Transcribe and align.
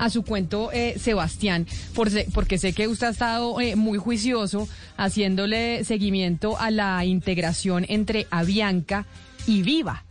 a 0.00 0.08
su 0.08 0.22
cuento, 0.22 0.70
eh, 0.72 0.96
Sebastián, 0.98 1.66
porque 2.32 2.58
sé 2.58 2.72
que 2.72 2.88
usted 2.88 3.08
ha 3.08 3.10
estado 3.10 3.60
eh, 3.60 3.76
muy 3.76 3.98
juicioso 3.98 4.66
haciéndole 4.96 5.84
seguimiento 5.84 6.58
a 6.58 6.70
la 6.70 7.04
integración 7.04 7.84
entre 7.88 8.26
Avianca 8.30 9.06
y 9.46 9.62
Viva 9.62 10.04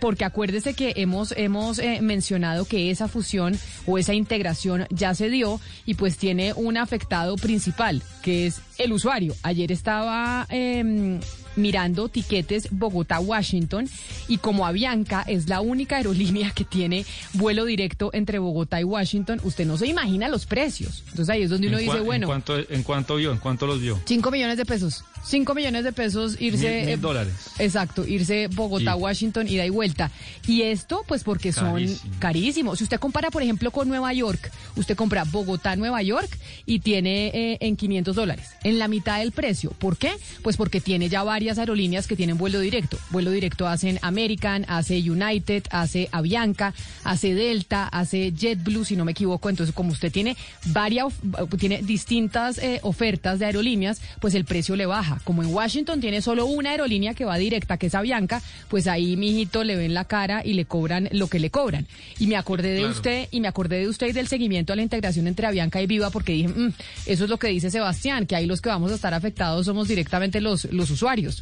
porque 0.00 0.26
acuérdese 0.26 0.74
que 0.74 0.92
hemos, 0.96 1.32
hemos 1.32 1.78
eh, 1.78 2.00
mencionado 2.02 2.66
que 2.66 2.90
esa 2.90 3.08
fusión 3.08 3.58
o 3.86 3.96
esa 3.96 4.12
integración 4.12 4.86
ya 4.90 5.14
se 5.14 5.30
dio 5.30 5.60
y 5.86 5.94
pues 5.94 6.18
tiene 6.18 6.52
un 6.52 6.76
afectado 6.76 7.36
principal, 7.36 8.02
que 8.22 8.46
es 8.46 8.60
el 8.76 8.92
usuario. 8.92 9.34
Ayer 9.42 9.72
estaba 9.72 10.46
em, 10.50 11.20
mirando 11.56 12.08
tiquetes 12.08 12.68
Bogotá-Washington 12.70 13.88
y 14.28 14.38
como 14.38 14.66
Avianca 14.66 15.22
es 15.26 15.48
la 15.48 15.60
única 15.60 15.96
aerolínea 15.96 16.50
que 16.50 16.64
tiene 16.64 17.04
vuelo 17.32 17.64
directo 17.64 18.10
entre 18.12 18.38
Bogotá 18.38 18.80
y 18.80 18.84
Washington, 18.84 19.40
usted 19.44 19.66
no 19.66 19.76
se 19.76 19.86
imagina 19.86 20.28
los 20.28 20.46
precios. 20.46 21.02
Entonces 21.10 21.30
ahí 21.30 21.42
es 21.42 21.50
donde 21.50 21.68
uno 21.68 21.78
dice, 21.78 22.00
bueno... 22.00 22.24
¿En 22.24 22.28
cuánto, 22.28 22.58
¿En 22.58 22.82
cuánto 22.82 23.16
vio? 23.16 23.32
¿En 23.32 23.38
cuánto 23.38 23.66
los 23.66 23.80
vio? 23.80 24.00
5 24.04 24.30
millones 24.30 24.56
de 24.56 24.64
pesos. 24.64 25.04
5 25.24 25.54
millones 25.54 25.84
de 25.84 25.92
pesos 25.92 26.36
irse... 26.40 26.80
Mil, 26.80 26.88
eh, 26.90 26.96
dólares. 26.96 27.34
Exacto, 27.58 28.06
irse 28.06 28.48
Bogotá-Washington, 28.48 29.48
ida 29.48 29.64
y 29.64 29.70
vuelta. 29.70 30.10
Y 30.46 30.62
esto 30.62 31.02
pues 31.06 31.24
porque 31.24 31.52
son 31.52 31.84
carísimos. 32.18 32.78
Si 32.78 32.84
usted 32.84 32.98
compara, 32.98 33.30
por 33.30 33.42
ejemplo, 33.42 33.70
con 33.70 33.88
Nueva 33.88 34.12
York, 34.12 34.50
usted 34.76 34.96
compra 34.96 35.24
Bogotá-Nueva 35.24 36.02
York 36.02 36.28
y 36.66 36.80
tiene 36.80 37.28
eh, 37.28 37.58
en 37.60 37.76
500 37.76 38.16
dólares, 38.16 38.50
en 38.64 38.78
la 38.78 38.88
mitad 38.88 39.20
del 39.20 39.32
precio. 39.32 39.70
¿Por 39.70 39.96
qué? 39.96 40.12
Pues 40.42 40.56
porque 40.56 40.80
tiene 40.80 41.08
ya 41.08 41.22
varios 41.22 41.43
aerolíneas 41.52 42.06
que 42.06 42.16
tienen 42.16 42.38
vuelo 42.38 42.60
directo. 42.60 42.98
Vuelo 43.10 43.30
directo 43.30 43.68
hacen 43.68 43.98
American, 44.02 44.64
hace 44.68 44.98
United, 44.98 45.64
hace 45.70 46.08
Avianca, 46.12 46.74
hace 47.04 47.34
Delta, 47.34 47.88
hace 47.88 48.32
JetBlue, 48.32 48.84
si 48.84 48.96
no 48.96 49.04
me 49.04 49.12
equivoco. 49.12 49.48
Entonces, 49.48 49.74
como 49.74 49.92
usted 49.92 50.10
tiene 50.10 50.36
varias, 50.66 51.12
tiene 51.58 51.82
distintas 51.82 52.58
eh, 52.58 52.80
ofertas 52.82 53.38
de 53.38 53.46
aerolíneas, 53.46 54.00
pues 54.20 54.34
el 54.34 54.44
precio 54.44 54.76
le 54.76 54.86
baja. 54.86 55.20
Como 55.24 55.42
en 55.42 55.52
Washington 55.52 56.00
tiene 56.00 56.22
solo 56.22 56.46
una 56.46 56.70
aerolínea 56.70 57.14
que 57.14 57.24
va 57.24 57.36
directa, 57.36 57.76
que 57.76 57.86
es 57.86 57.94
Avianca, 57.94 58.42
pues 58.68 58.86
ahí, 58.86 59.16
mijito, 59.16 59.64
le 59.64 59.76
ven 59.76 59.94
la 59.94 60.04
cara 60.04 60.42
y 60.44 60.54
le 60.54 60.64
cobran 60.64 61.08
lo 61.12 61.28
que 61.28 61.38
le 61.38 61.50
cobran. 61.50 61.86
Y 62.18 62.26
me 62.26 62.36
acordé 62.36 62.72
de 62.72 62.86
usted, 62.86 63.28
y 63.30 63.40
me 63.40 63.48
acordé 63.48 63.78
de 63.78 63.88
usted 63.88 64.08
y 64.08 64.12
del 64.12 64.28
seguimiento 64.28 64.72
a 64.72 64.76
la 64.76 64.82
integración 64.82 65.26
entre 65.26 65.46
Avianca 65.46 65.80
y 65.82 65.86
Viva, 65.86 66.10
porque 66.10 66.32
dije, 66.32 66.48
mm, 66.48 66.72
eso 67.06 67.24
es 67.24 67.30
lo 67.30 67.38
que 67.38 67.48
dice 67.48 67.70
Sebastián, 67.70 68.26
que 68.26 68.36
ahí 68.36 68.46
los 68.46 68.60
que 68.60 68.68
vamos 68.68 68.92
a 68.92 68.94
estar 68.94 69.14
afectados 69.14 69.66
somos 69.66 69.88
directamente 69.88 70.40
los, 70.40 70.64
los 70.72 70.90
usuarios. 70.90 71.33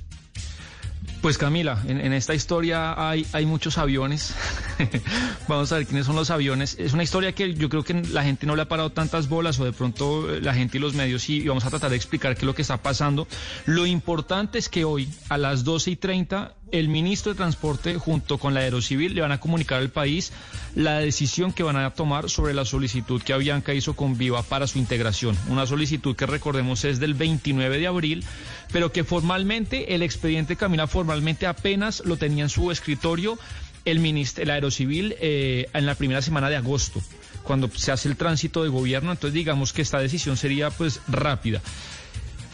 Pues 1.23 1.39
Camila, 1.39 1.81
en, 1.87 2.13
esta 2.13 2.35
historia 2.35 3.09
hay, 3.09 3.25
hay 3.33 3.47
muchos 3.47 3.79
aviones. 3.79 4.35
Vamos 5.49 5.73
a 5.73 5.77
ver 5.77 5.87
quiénes 5.87 6.07
son 6.07 6.17
los 6.17 6.31
aviones. 6.31 6.77
Es 6.79 6.93
una 6.93 7.03
historia 7.03 7.33
que 7.33 7.55
yo 7.55 7.69
creo 7.69 7.83
que 7.83 7.95
la 7.95 8.23
gente 8.23 8.47
no 8.47 8.57
le 8.57 8.63
ha 8.63 8.69
parado 8.69 8.91
tantas 8.91 9.29
bolas 9.29 9.59
o 9.61 9.65
de 9.65 9.73
pronto 9.73 10.29
la 10.41 10.55
gente 10.55 10.79
y 10.79 10.81
los 10.81 10.95
medios. 10.95 11.29
Y 11.29 11.47
vamos 11.47 11.65
a 11.65 11.71
tratar 11.71 11.91
de 11.91 11.97
explicar 11.97 12.35
qué 12.35 12.41
es 12.41 12.47
lo 12.47 12.55
que 12.55 12.63
está 12.63 12.79
pasando. 12.79 13.27
Lo 13.67 13.87
importante 13.87 14.59
es 14.59 14.69
que 14.69 14.85
hoy 14.85 15.09
a 15.29 15.39
las 15.39 15.65
12 15.65 15.91
y 15.93 15.97
30 15.97 16.55
el 16.73 16.89
ministro 16.89 17.33
de 17.33 17.37
Transporte 17.37 17.97
junto 17.97 18.39
con 18.39 18.55
la 18.55 18.61
Aerocivil 18.61 19.15
le 19.15 19.21
van 19.21 19.31
a 19.33 19.41
comunicar 19.41 19.79
al 19.79 19.91
país 19.91 20.33
la 20.75 20.99
decisión 20.99 21.53
que 21.53 21.63
van 21.63 21.77
a 21.77 21.91
tomar 21.91 22.31
sobre 22.31 22.55
la 22.55 22.65
solicitud 22.65 23.23
que 23.23 23.35
Avianca 23.35 23.75
hizo 23.75 23.95
con 23.95 24.17
Viva 24.17 24.43
para 24.43 24.67
su 24.67 24.79
integración. 24.79 25.37
Una 25.49 25.67
solicitud 25.67 26.17
que 26.17 26.25
recordemos 26.25 26.85
es 26.87 26.99
del 26.99 27.13
29 27.13 27.79
de 27.79 27.87
abril, 27.87 28.25
pero 28.73 28.91
que 28.91 29.05
formalmente 29.05 29.95
el 29.95 30.03
expediente 30.03 30.57
Camila 30.57 30.87
formalmente 30.87 31.47
apenas 31.47 32.03
lo 32.07 32.17
tenía 32.17 32.45
en 32.45 32.49
su 32.49 32.71
escritorio 32.71 33.39
el, 33.85 33.99
ministro, 33.99 34.43
el 34.43 34.51
Aerocivil 34.51 35.17
eh, 35.21 35.69
en 35.73 35.87
la 35.87 35.95
primera 35.95 36.23
semana 36.23 36.49
de 36.49 36.57
agosto, 36.57 37.01
cuando 37.43 37.71
se 37.75 37.93
hace 37.93 38.09
el 38.09 38.17
tránsito 38.17 38.63
de 38.63 38.69
gobierno. 38.69 39.13
Entonces 39.13 39.35
digamos 39.35 39.73
que 39.73 39.83
esta 39.83 39.99
decisión 39.99 40.37
sería 40.37 40.71
pues 40.71 41.01
rápida. 41.09 41.61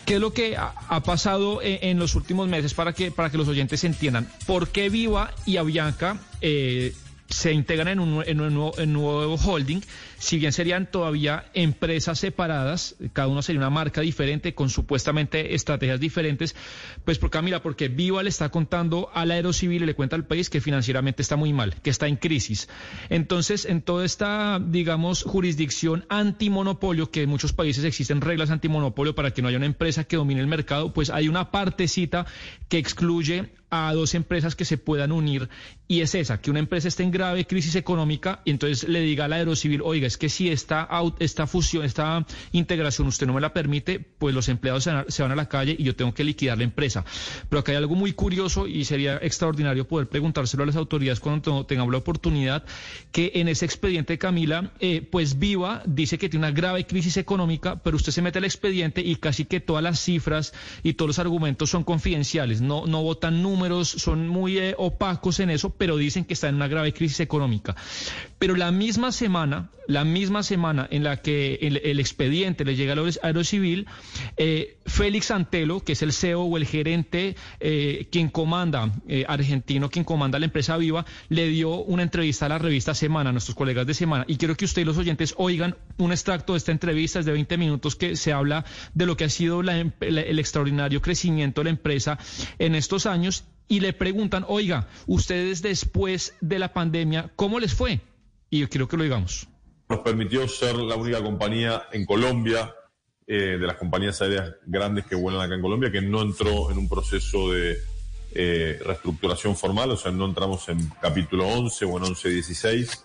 ¿Qué 0.09 0.15
es 0.15 0.21
lo 0.21 0.33
que 0.33 0.57
ha, 0.57 1.03
pasado 1.03 1.61
en, 1.63 1.99
los 1.99 2.15
últimos 2.15 2.49
meses 2.49 2.73
para 2.73 2.95
que, 2.95 3.11
para 3.11 3.29
que 3.29 3.37
los 3.37 3.47
oyentes 3.47 3.85
entiendan? 3.85 4.27
¿Por 4.47 4.69
qué 4.69 4.89
Viva 4.89 5.35
y 5.45 5.59
Avianca 5.59 6.19
eh, 6.41 6.95
se 7.29 7.53
integran 7.53 7.89
en 7.89 8.01
un, 8.01 8.25
en 8.27 8.41
un, 8.41 8.55
nuevo, 8.55 8.75
nuevo 8.87 9.35
holding? 9.37 9.83
Si 10.19 10.39
bien 10.39 10.53
serían 10.53 10.91
todavía 10.91 11.47
empresas 11.55 12.19
separadas, 12.19 12.97
cada 13.13 13.29
uno 13.29 13.41
sería 13.41 13.61
una 13.61 13.71
marca 13.71 14.01
diferente 14.01 14.55
con 14.55 14.69
supuestamente 14.69 15.55
estrategias 15.55 16.01
diferentes, 16.01 16.57
pues 17.05 17.19
por 17.19 17.31
Camila, 17.31 17.63
porque 17.63 17.89
Viva 17.89 18.23
le 18.23 18.29
está 18.29 18.49
contando 18.49 19.11
al 19.15 19.31
aerocivil 19.31 19.83
y 19.83 19.87
le 19.87 19.95
cuenta 19.95 20.17
al 20.17 20.27
país 20.27 20.51
que 20.51 20.61
financieramente 20.61 21.23
está 21.23 21.37
muy 21.37 21.53
mal, 21.53 21.77
que 21.83 21.91
está 21.91 22.09
en 22.09 22.17
crisis. 22.17 22.69
Entonces, 23.11 23.65
en 23.65 23.81
toda 23.81 24.05
esta, 24.05 24.61
digamos, 24.61 25.23
jurisdicción 25.23 26.05
antimonopolio, 26.09 27.11
que 27.11 27.23
en 27.23 27.31
muchos 27.31 27.53
países 27.53 27.85
existen 27.85 28.21
reglas 28.21 28.51
antimonopolio 28.51 29.15
para 29.15 29.31
que 29.31 29.43
no 29.43 29.49
haya 29.49 29.57
una 29.57 29.67
empresa 29.67 30.05
que 30.05 30.17
domine 30.17 30.41
el 30.41 30.47
mercado, 30.49 30.93
pues 30.93 31.11
hay 31.11 31.29
una 31.29 31.51
partecita 31.51 32.27
que 32.69 32.79
excluye 32.79 33.51
a 33.71 33.93
dos 33.93 34.15
empresas 34.15 34.57
que 34.57 34.65
se 34.65 34.79
puedan 34.79 35.13
unir 35.13 35.49
y 35.87 36.01
es 36.01 36.15
esa, 36.15 36.41
que 36.41 36.51
una 36.51 36.61
empresa 36.61 36.89
esté 36.89 37.03
en 37.03 37.11
grave 37.11 37.47
crisis 37.47 37.77
económica 37.77 38.41
y 38.45 38.51
entonces 38.51 38.89
le 38.89 39.01
diga 39.01 39.27
al 39.27 39.33
aerocivil, 39.33 39.83
oiga, 39.83 40.07
es 40.09 40.19
que 40.19 40.29
si 40.29 40.49
esta, 40.49 40.89
esta 41.21 41.47
fusión, 41.47 41.85
esta 41.85 42.27
integración 42.53 43.07
usted 43.07 43.27
no 43.27 43.35
me 43.35 43.41
la 43.41 43.53
permite, 43.53 44.01
pues 44.01 44.35
los 44.35 44.49
empleados 44.49 44.85
se 44.85 45.23
van, 45.23 45.33
a, 45.33 45.37
la 45.37 45.49
calle 45.49 45.77
y 45.79 45.85
yo 45.85 45.95
tengo 45.95 46.13
que 46.13 46.25
liquidar 46.25 46.59
la 46.59 46.65
empresa. 46.65 47.05
Pero 47.49 47.61
acá 47.61 47.73
hay 47.73 47.79
algo 47.79 47.95
muy 47.95 48.13
curioso 48.13 48.67
y 48.67 48.85
sería 48.85 49.19
extraordinario 49.23 49.87
poder 49.87 50.09
preguntárselo 50.09 50.65
a 50.65 50.67
las 50.67 50.77
autoridades 50.77 51.21
cuando 51.21 51.65
tengamos 51.67 51.93
la 51.93 51.99
oportunidad, 51.99 52.65
que 53.13 53.33
en 53.35 53.49
ese 53.49 53.65
expediente, 53.65 54.19
Camila, 54.19 54.73
eh, 54.81 55.07
pues 55.09 55.39
Viva 55.39 55.83
dice 55.87 56.19
que 56.19 56.29
tiene 56.29 56.47
una 56.47 56.55
grave 56.55 56.87
crisis 56.87 57.17
económica, 57.17 57.81
pero 57.83 57.97
usted 57.97 58.13
se 58.13 58.23
mete 58.23 58.39
al 58.39 58.45
expediente 58.45 59.03
y 59.03 59.17
casi 59.17 59.45
que 59.45 59.61
todas 59.61 59.83
las 59.83 60.01
cifras 60.01 60.53
y 60.83 60.95
todos 60.95 61.09
los 61.09 61.19
argumentos 61.19 61.71
son 61.71 61.85
confidenciales, 61.85 62.61
no, 62.61 62.87
no 62.87 63.03
votan 63.03 63.43
números, 63.43 63.89
son 63.89 64.29
muy 64.29 64.59
eh, 64.59 64.75
opacos 64.79 65.41
en 65.41 65.51
eso, 65.51 65.71
pero 65.71 65.97
dicen 65.97 66.25
que 66.25 66.35
está 66.35 66.49
en 66.49 66.57
una 66.57 66.69
grave 66.69 66.93
crisis 66.93 67.21
económica. 67.21 67.77
Pero 68.39 68.57
la 68.57 68.71
misma 68.71 69.13
semana, 69.13 69.71
la 69.87 69.98
misma 70.05 70.43
semana 70.43 70.87
en 70.91 71.05
la 71.05 71.19
que 71.19 71.59
el, 71.63 72.01
expediente 72.01 72.65
le 72.65 72.77
llega 72.77 72.93
al 72.93 73.19
Aerocivil, 73.23 73.87
eh, 74.37 74.79
Félix 74.87 75.31
Antelo, 75.31 75.81
que 75.85 75.93
es 75.93 76.03
el 76.03 76.13
CEO 76.13 76.43
o 76.43 76.57
el 76.57 76.67
gerente, 76.67 77.37
eh, 77.61 78.09
quien 78.11 78.29
comanda, 78.29 78.93
eh, 79.09 79.25
argentino, 79.29 79.91
quien 79.91 80.05
comanda 80.05 80.39
la 80.39 80.47
empresa 80.47 80.77
Viva, 80.77 81.05
le 81.29 81.49
dio 81.49 81.83
una 81.83 82.03
entrevista 82.03 82.47
a 82.47 82.49
la 82.49 82.59
revista 82.59 82.95
Semana, 82.95 83.31
a 83.31 83.33
nuestros 83.33 83.55
colegas 83.55 83.87
de 83.87 83.95
Semana. 83.95 84.25
Y 84.29 84.37
quiero 84.37 84.57
que 84.57 84.65
ustedes, 84.65 84.87
los 84.87 84.99
oyentes, 84.99 85.35
oigan 85.37 85.77
un 85.99 86.13
extracto 86.13 86.55
de 86.55 86.59
esta 86.59 86.73
entrevista, 86.73 87.21
es 87.21 87.27
de 87.27 87.33
20 87.33 87.57
minutos, 87.59 87.97
que 87.97 88.17
se 88.17 88.33
habla 88.33 88.65
de 88.95 89.07
lo 89.07 89.17
que 89.17 89.25
ha 89.25 89.31
sido 89.31 89.63
em, 89.69 89.93
el 90.01 90.39
extraordinario 90.39 91.03
crecimiento 91.03 91.61
de 91.61 91.67
la 91.67 91.71
empresa 91.71 92.19
en 92.59 92.75
estos 92.75 93.07
años. 93.07 93.45
Y 93.69 93.81
le 93.81 93.93
preguntan, 93.93 94.45
oiga, 94.49 94.89
ustedes 95.07 95.61
después 95.61 96.35
de 96.41 96.59
la 96.59 96.73
pandemia, 96.73 97.31
¿cómo 97.37 97.61
les 97.61 97.75
fue? 97.75 98.01
Y 98.51 98.61
yo 98.61 98.69
quiero 98.71 98.89
que 98.89 98.97
lo 98.97 99.03
digamos 99.03 99.47
nos 99.89 100.01
permitió 100.01 100.47
ser 100.49 100.77
la 100.77 100.97
única 100.97 101.23
compañía 101.23 101.85
en 101.93 102.05
Colombia, 102.05 102.75
eh, 103.27 103.59
de 103.59 103.67
las 103.67 103.77
compañías 103.77 104.21
aéreas 104.23 104.55
grandes 104.67 105.07
que 105.07 105.15
vuelan 105.15 105.43
acá 105.43 105.55
en 105.55 105.63
Colombia, 105.63 105.91
que 105.91 106.01
no 106.01 106.23
entró 106.23 106.71
en 106.71 106.79
un 106.79 106.89
proceso 106.89 107.53
de 107.53 107.79
eh, 108.35 108.79
reestructuración 108.85 109.57
formal, 109.57 109.91
o 109.91 109.97
sea, 109.97 110.13
no 110.13 110.27
entramos 110.27 110.69
en 110.69 110.91
capítulo 111.01 111.47
11 111.47 111.85
o 111.87 111.99
en 111.99 112.05
11-16, 112.05 113.05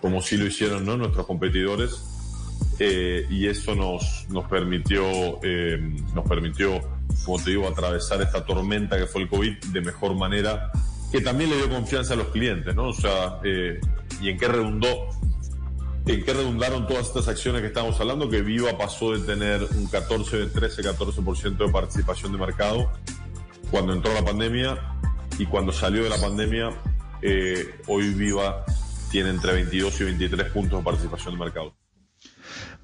como 0.00 0.20
sí 0.20 0.36
lo 0.36 0.46
hicieron 0.46 0.84
nuestros 0.84 1.26
competidores, 1.26 2.02
eh, 2.78 3.26
y 3.30 3.46
eso 3.46 3.74
nos, 3.74 4.26
nos 4.28 4.48
permitió, 4.48 5.02
nos 6.14 6.28
permitió, 6.28 6.80
como 7.24 7.42
te 7.42 7.50
digo, 7.50 7.66
atravesar 7.66 8.20
esta 8.22 8.44
tormenta 8.44 8.98
que 8.98 9.06
fue 9.06 9.22
el 9.22 9.28
COVID 9.28 9.64
de 9.72 9.80
mejor 9.80 10.14
manera, 10.14 10.70
que 11.10 11.20
también 11.20 11.50
le 11.50 11.56
dio 11.56 11.70
confianza 11.70 12.14
a 12.14 12.16
los 12.16 12.28
clientes, 12.28 12.74
¿no? 12.74 12.88
O 12.88 12.94
sea, 12.94 13.40
y 13.42 14.28
en 14.28 14.38
qué 14.38 14.48
redundó 14.48 15.17
¿En 16.08 16.24
qué 16.24 16.32
redundaron 16.32 16.86
todas 16.86 17.08
estas 17.08 17.28
acciones 17.28 17.60
que 17.60 17.66
estamos 17.66 18.00
hablando? 18.00 18.30
Que 18.30 18.40
Viva 18.40 18.78
pasó 18.78 19.12
de 19.12 19.26
tener 19.26 19.62
un 19.62 19.86
14, 19.88 20.46
13, 20.46 20.82
14% 20.82 21.56
de 21.58 21.70
participación 21.70 22.32
de 22.32 22.38
mercado 22.38 22.90
cuando 23.70 23.92
entró 23.92 24.14
la 24.14 24.24
pandemia 24.24 24.96
y 25.38 25.44
cuando 25.44 25.70
salió 25.70 26.02
de 26.02 26.08
la 26.08 26.16
pandemia, 26.16 26.70
eh, 27.20 27.78
hoy 27.88 28.14
Viva 28.14 28.64
tiene 29.10 29.28
entre 29.28 29.52
22 29.52 30.00
y 30.00 30.04
23 30.04 30.50
puntos 30.50 30.78
de 30.78 30.84
participación 30.84 31.34
de 31.34 31.40
mercado. 31.40 31.74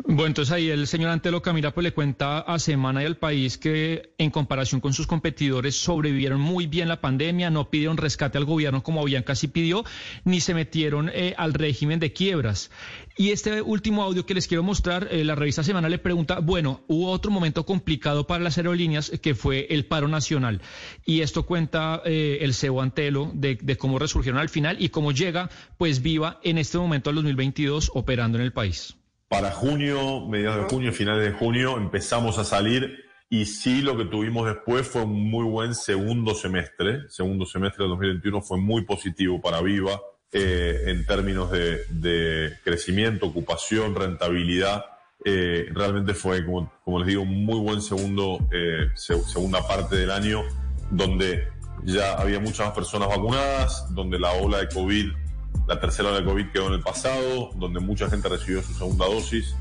Bueno, 0.06 0.26
entonces 0.26 0.52
ahí 0.52 0.68
el 0.68 0.86
señor 0.86 1.10
Antelo 1.10 1.40
Camila 1.40 1.72
pues 1.72 1.84
le 1.84 1.92
cuenta 1.92 2.40
a 2.40 2.58
Semana 2.58 3.02
y 3.02 3.06
al 3.06 3.16
país 3.16 3.56
que 3.56 4.12
en 4.18 4.30
comparación 4.30 4.80
con 4.80 4.92
sus 4.92 5.06
competidores 5.06 5.76
sobrevivieron 5.76 6.40
muy 6.40 6.66
bien 6.66 6.88
la 6.88 7.00
pandemia, 7.00 7.48
no 7.48 7.70
pidieron 7.70 7.96
rescate 7.96 8.36
al 8.36 8.44
gobierno 8.44 8.82
como 8.82 9.00
habían 9.00 9.22
casi 9.22 9.48
pidió, 9.48 9.84
ni 10.24 10.40
se 10.40 10.52
metieron 10.52 11.10
eh, 11.12 11.34
al 11.38 11.54
régimen 11.54 12.00
de 12.00 12.12
quiebras. 12.12 12.70
Y 13.16 13.30
este 13.30 13.62
último 13.62 14.02
audio 14.02 14.26
que 14.26 14.34
les 14.34 14.48
quiero 14.48 14.62
mostrar, 14.62 15.08
eh, 15.10 15.24
la 15.24 15.36
revista 15.36 15.62
Semana 15.62 15.88
le 15.88 15.98
pregunta, 15.98 16.40
bueno, 16.40 16.82
hubo 16.88 17.10
otro 17.10 17.30
momento 17.30 17.64
complicado 17.64 18.26
para 18.26 18.44
las 18.44 18.58
aerolíneas 18.58 19.10
que 19.22 19.34
fue 19.34 19.68
el 19.70 19.86
paro 19.86 20.08
nacional. 20.08 20.60
Y 21.06 21.20
esto 21.20 21.46
cuenta 21.46 22.02
eh, 22.04 22.38
el 22.42 22.52
CEO 22.52 22.82
Antelo 22.82 23.30
de, 23.32 23.56
de 23.62 23.76
cómo 23.76 23.98
resurgieron 23.98 24.40
al 24.40 24.48
final 24.48 24.76
y 24.80 24.88
cómo 24.88 25.12
llega 25.12 25.48
pues 25.78 26.02
viva 26.02 26.40
en 26.42 26.58
este 26.58 26.76
momento 26.76 27.10
al 27.10 27.16
2022 27.16 27.92
operando 27.94 28.36
en 28.36 28.44
el 28.44 28.52
país 28.52 28.96
para 29.34 29.50
junio, 29.50 30.28
mediados 30.28 30.58
de 30.58 30.70
junio, 30.70 30.92
finales 30.92 31.24
de 31.24 31.36
junio, 31.36 31.76
empezamos 31.76 32.38
a 32.38 32.44
salir 32.44 33.04
y 33.28 33.46
sí 33.46 33.82
lo 33.82 33.96
que 33.96 34.04
tuvimos 34.04 34.46
después 34.46 34.86
fue 34.86 35.02
un 35.02 35.28
muy 35.28 35.44
buen 35.44 35.74
segundo 35.74 36.36
semestre. 36.36 37.08
Segundo 37.08 37.44
semestre 37.44 37.82
del 37.82 37.90
2021 37.90 38.42
fue 38.42 38.58
muy 38.58 38.82
positivo 38.82 39.40
para 39.40 39.60
Viva 39.60 40.00
eh, 40.30 40.84
en 40.86 41.04
términos 41.04 41.50
de, 41.50 42.52
crecimiento, 42.62 43.26
ocupación, 43.26 43.96
rentabilidad. 43.96 44.84
Eh, 45.24 45.66
realmente 45.72 46.14
fue, 46.14 46.46
como, 46.46 46.98
les 47.00 47.08
digo, 47.08 47.22
un 47.22 47.44
muy 47.44 47.58
buen 47.58 47.82
segundo, 47.82 48.38
eh, 48.52 48.90
segunda 48.94 49.66
parte 49.66 49.96
del 49.96 50.12
año 50.12 50.44
donde 50.92 51.48
ya 51.82 52.12
había 52.12 52.38
muchas 52.38 52.66
más 52.66 52.74
personas 52.76 53.08
vacunadas, 53.08 53.92
donde 53.96 54.16
la 54.16 54.30
ola 54.30 54.58
de 54.58 54.68
COVID 54.68 55.23
la 55.66 55.80
tercera 55.80 56.12
de 56.12 56.24
COVID 56.24 56.50
quedó 56.52 56.68
en 56.68 56.74
el 56.74 56.82
pasado, 56.82 57.50
donde 57.56 57.80
mucha 57.80 58.08
gente 58.10 58.28
recibió 58.28 58.62
su 58.62 58.74
segunda 58.74 59.06
dosis 59.06 59.54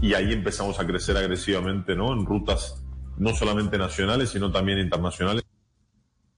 y 0.00 0.14
ahí 0.14 0.32
empezamos 0.32 0.78
a 0.78 0.86
crecer 0.86 1.16
agresivamente, 1.16 1.96
¿no? 1.96 2.12
En 2.12 2.26
rutas 2.26 2.82
no 3.18 3.34
solamente 3.34 3.78
nacionales, 3.78 4.30
sino 4.30 4.52
también 4.52 4.78
internacionales. 4.78 5.42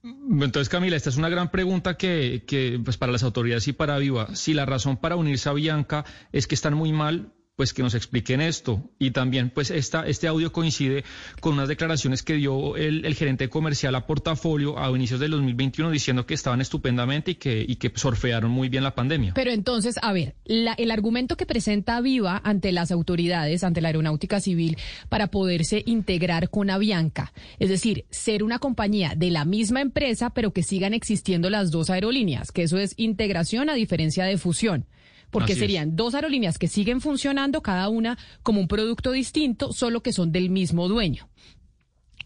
Entonces, 0.03 0.69
Camila, 0.69 0.97
esta 0.97 1.11
es 1.11 1.17
una 1.17 1.29
gran 1.29 1.51
pregunta 1.51 1.97
que, 1.97 2.45
que 2.47 2.81
pues 2.85 2.97
para 2.97 3.11
las 3.11 3.25
autoridades 3.25 3.67
y 3.67 3.73
para 3.73 3.99
Viva. 3.99 4.35
Si 4.37 4.55
la 4.55 4.65
razón 4.65 4.97
para 4.97 5.17
unirse 5.17 5.49
a 5.49 5.53
Bianca 5.53 6.05
es 6.31 6.47
que 6.47 6.55
están 6.55 6.75
muy 6.75 6.93
mal, 6.93 7.33
pues 7.59 7.75
que 7.75 7.83
nos 7.83 7.97
expliquen 7.97 8.41
esto. 8.41 8.89
Y 9.01 9.11
también, 9.11 9.51
pues 9.51 9.73
esta, 9.73 10.07
este 10.07 10.29
audio 10.29 10.53
coincide 10.53 11.03
con 11.41 11.55
unas 11.55 11.67
declaraciones 11.67 12.23
que 12.23 12.35
dio 12.35 12.77
el, 12.77 13.13
gerente 13.17 13.49
comercial 13.49 13.97
a 13.97 14.07
portafolio 14.07 14.79
a 14.79 14.89
inicios 14.91 15.19
del 15.19 15.33
2021 15.33 15.91
diciendo 15.91 16.25
que 16.25 16.35
estaban 16.35 16.61
estupendamente 16.61 17.33
y 17.33 17.35
que, 17.35 17.67
y 17.67 17.75
que 17.75 17.91
surfearon 17.93 18.49
muy 18.49 18.69
bien 18.69 18.85
la 18.85 18.95
pandemia. 18.95 19.33
Pero 19.35 19.51
entonces, 19.51 19.97
a 20.03 20.13
ver, 20.13 20.37
el 20.45 20.91
argumento 20.93 21.37
que 21.37 21.47
presenta 21.47 22.01
Viva 22.01 22.41
ante 22.45 22.71
las 22.71 22.93
autoridades, 22.93 23.65
ante 23.65 23.81
la 23.81 23.89
aeronáutica 23.89 24.39
civil, 24.39 24.79
para 25.09 25.27
poderse 25.27 25.83
integrar 25.85 26.51
con 26.51 26.71
Avianca, 26.71 27.33
es 27.59 27.71
decir, 27.71 28.05
ser 28.09 28.45
una 28.45 28.61
compañía 28.61 29.15
de 29.17 29.33
la 29.33 29.45
misma 29.45 29.81
empresa, 29.81 30.31
pero 30.31 30.53
que 30.53 30.63
sigan 30.63 30.95
existiendo 30.95 31.51
las 31.51 31.73
dos 31.73 31.91
aerolíneas, 31.91 32.53
que 32.53 32.63
eso 32.63 32.79
es 32.79 32.95
integración 32.97 33.69
a 33.69 33.75
diferencia 33.75 34.25
de 34.27 34.39
fusión 34.39 34.87
porque 35.31 35.55
serían 35.55 35.97
dos 35.97 36.15
aerolíneas 36.15 36.59
que 36.59 36.69
siguen 36.69 37.01
funcionando, 37.01 37.63
cada 37.63 37.89
una 37.89 38.19
como 38.43 38.61
un 38.61 38.69
producto 38.69 39.13
distinto, 39.13 39.73
solo 39.73 40.03
que 40.03 40.13
son 40.13 40.33
del 40.33 40.51
mismo 40.51 40.89
dueño. 40.89 41.29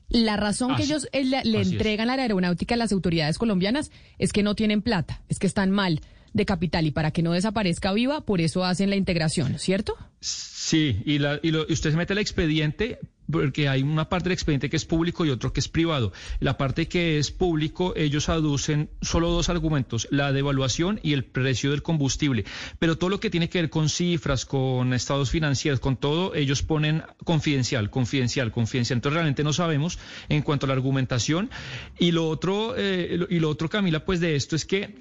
La 0.09 0.37
razón 0.37 0.77
que 0.77 0.83
ellos 0.83 1.09
eh, 1.13 1.25
le, 1.25 1.63
entregan 1.63 2.11
a 2.11 2.17
la 2.17 2.23
aeronáutica 2.23 2.75
a 2.75 2.79
las 2.79 2.93
autoridades 2.93 3.39
colombianas 3.39 3.91
es 4.19 4.33
que 4.33 4.43
no 4.43 4.55
tienen 4.55 4.83
plata, 4.83 5.23
es 5.29 5.39
que 5.39 5.47
están 5.47 5.71
mal 5.71 6.01
de 6.35 6.45
capital 6.45 6.87
y 6.87 6.91
para 6.91 7.11
que 7.11 7.23
no 7.23 7.33
desaparezca 7.33 7.93
viva, 7.93 8.23
por 8.23 8.41
eso 8.41 8.65
hacen 8.65 8.91
la 8.91 8.97
integración, 8.97 9.59
¿cierto? 9.59 9.97
Sí, 10.21 11.03
y, 11.05 11.19
la, 11.19 11.41
y, 11.43 11.55
usted 11.55 11.91
se 11.91 11.97
mete 11.97 12.13
el 12.13 12.19
expediente 12.19 12.99
porque 13.31 13.69
hay 13.69 13.83
una 13.83 14.09
parte 14.09 14.25
del 14.25 14.35
expediente 14.35 14.71
que 14.71 14.77
es 14.77 14.85
público 14.85 15.25
y 15.25 15.31
otro 15.31 15.53
que 15.53 15.61
es 15.61 15.69
privado. 15.69 16.13
La 16.41 16.57
parte 16.57 16.89
que 16.89 17.19
es 17.19 17.31
público, 17.31 17.95
ellos 17.97 18.29
aducen 18.29 18.91
solo 19.01 19.31
dos 19.31 19.49
argumentos, 19.49 20.09
la 20.11 20.33
devaluación 20.33 21.01
y 21.03 21.13
el 21.13 21.25
precio 21.25 21.71
del 21.71 21.83
combustible. 21.83 22.45
Pero 22.79 22.99
todo 22.99 23.11
lo 23.11 23.21
que 23.21 23.31
tiene 23.31 23.49
que 23.49 23.61
ver 23.61 23.71
con 23.71 23.89
cifras, 23.89 24.45
con 24.45 24.93
estados 24.93 25.31
financieros, 25.31 25.81
con 25.81 25.97
todo, 25.97 26.35
ellos 26.35 26.63
ponen 26.63 27.03
confidencial, 27.25 27.91
confidencial, 27.91 28.51
confidencial. 28.53 28.99
Entonces 28.99 29.15
realmente 29.15 29.45
no 29.45 29.53
sabemos 29.53 29.99
en 30.29 30.43
cuanto 30.43 30.67
a 30.67 30.69
la 30.69 30.75
argumentación. 30.75 31.51
Y 31.99 32.13
lo 32.13 32.29
otro, 32.29 32.75
eh, 32.77 33.27
y 33.31 33.39
lo 33.39 33.49
otro, 33.49 33.69
Camila, 33.69 34.05
pues 34.05 34.21
de 34.21 34.37
esto 34.37 34.57
es 34.57 34.65
que 34.65 34.95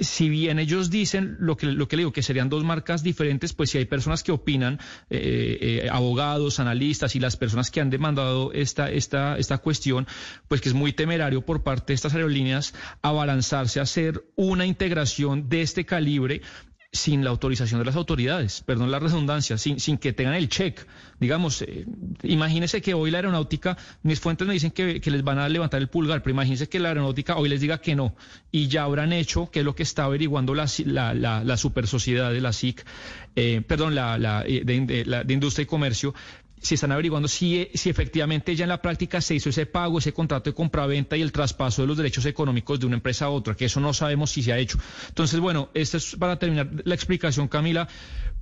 si 0.00 0.28
bien 0.28 0.58
ellos 0.58 0.90
dicen 0.90 1.36
lo 1.40 1.56
que, 1.56 1.66
lo 1.66 1.88
que 1.88 1.96
le 1.96 2.02
digo, 2.02 2.12
que 2.12 2.22
serían 2.22 2.48
dos 2.48 2.64
marcas 2.64 3.02
diferentes, 3.02 3.52
pues 3.52 3.70
si 3.70 3.78
hay 3.78 3.84
personas 3.84 4.22
que 4.22 4.32
opinan, 4.32 4.78
eh, 5.10 5.82
eh, 5.84 5.88
abogados, 5.90 6.60
analistas 6.60 7.16
y 7.16 7.20
las 7.20 7.36
personas 7.40 7.72
que 7.72 7.80
han 7.80 7.90
demandado 7.90 8.52
esta, 8.52 8.88
esta, 8.90 9.36
esta 9.38 9.58
cuestión, 9.58 10.06
pues 10.46 10.60
que 10.60 10.68
es 10.68 10.74
muy 10.74 10.92
temerario 10.92 11.40
por 11.40 11.64
parte 11.64 11.86
de 11.88 11.94
estas 11.94 12.14
aerolíneas 12.14 12.74
abalanzarse 13.02 13.80
a 13.80 13.82
hacer 13.82 14.22
una 14.36 14.66
integración 14.66 15.48
de 15.48 15.62
este 15.62 15.84
calibre 15.84 16.42
sin 16.92 17.22
la 17.22 17.30
autorización 17.30 17.78
de 17.78 17.84
las 17.84 17.94
autoridades, 17.94 18.62
perdón 18.66 18.90
la 18.90 18.98
redundancia, 18.98 19.56
sin, 19.58 19.78
sin 19.78 19.96
que 19.96 20.12
tengan 20.12 20.34
el 20.34 20.48
check. 20.48 20.80
Digamos, 21.20 21.62
eh, 21.62 21.86
imagínese 22.24 22.82
que 22.82 22.94
hoy 22.94 23.12
la 23.12 23.18
aeronáutica, 23.18 23.78
mis 24.02 24.18
fuentes 24.18 24.46
me 24.46 24.54
dicen 24.54 24.72
que, 24.72 25.00
les 25.00 25.22
van 25.22 25.38
a 25.38 25.48
levantar 25.48 25.80
el 25.80 25.88
pulgar, 25.88 26.22
pero 26.22 26.32
imagínese 26.32 26.68
que 26.68 26.80
la 26.80 26.88
aeronáutica 26.88 27.36
hoy 27.36 27.48
les 27.48 27.60
diga 27.60 27.78
que 27.78 27.94
no, 27.94 28.16
y 28.50 28.66
ya 28.66 28.82
habrán 28.82 29.12
hecho, 29.12 29.50
que 29.52 29.60
es 29.60 29.64
lo 29.64 29.76
que 29.76 29.84
está 29.84 30.04
averiguando 30.04 30.54
la, 30.54 30.66
la, 30.84 31.14
la, 31.14 31.44
la 31.44 31.56
super 31.56 31.86
sociedad 31.86 32.32
de 32.32 32.40
la 32.40 32.52
SIC, 32.52 32.84
eh, 33.36 33.62
perdón, 33.64 33.94
la, 33.94 34.18
la, 34.18 34.44
eh, 34.44 34.62
de 34.64 35.32
Industria 35.32 35.62
y 35.62 35.66
Comercio, 35.66 36.12
si 36.60 36.74
están 36.74 36.92
averiguando 36.92 37.28
si, 37.28 37.68
si 37.74 37.90
efectivamente 37.90 38.54
ya 38.54 38.64
en 38.64 38.68
la 38.68 38.82
práctica 38.82 39.20
se 39.20 39.34
hizo 39.34 39.48
ese 39.48 39.66
pago, 39.66 39.98
ese 39.98 40.12
contrato 40.12 40.50
de 40.50 40.54
compraventa 40.54 41.16
y 41.16 41.22
el 41.22 41.32
traspaso 41.32 41.82
de 41.82 41.88
los 41.88 41.96
derechos 41.96 42.26
económicos 42.26 42.78
de 42.78 42.86
una 42.86 42.96
empresa 42.96 43.26
a 43.26 43.30
otra, 43.30 43.54
que 43.54 43.64
eso 43.64 43.80
no 43.80 43.94
sabemos 43.94 44.30
si 44.30 44.42
se 44.42 44.52
ha 44.52 44.58
hecho. 44.58 44.78
Entonces, 45.08 45.40
bueno, 45.40 45.70
esta 45.74 45.96
es 45.96 46.16
para 46.16 46.38
terminar 46.38 46.68
la 46.84 46.94
explicación, 46.94 47.48
Camila, 47.48 47.88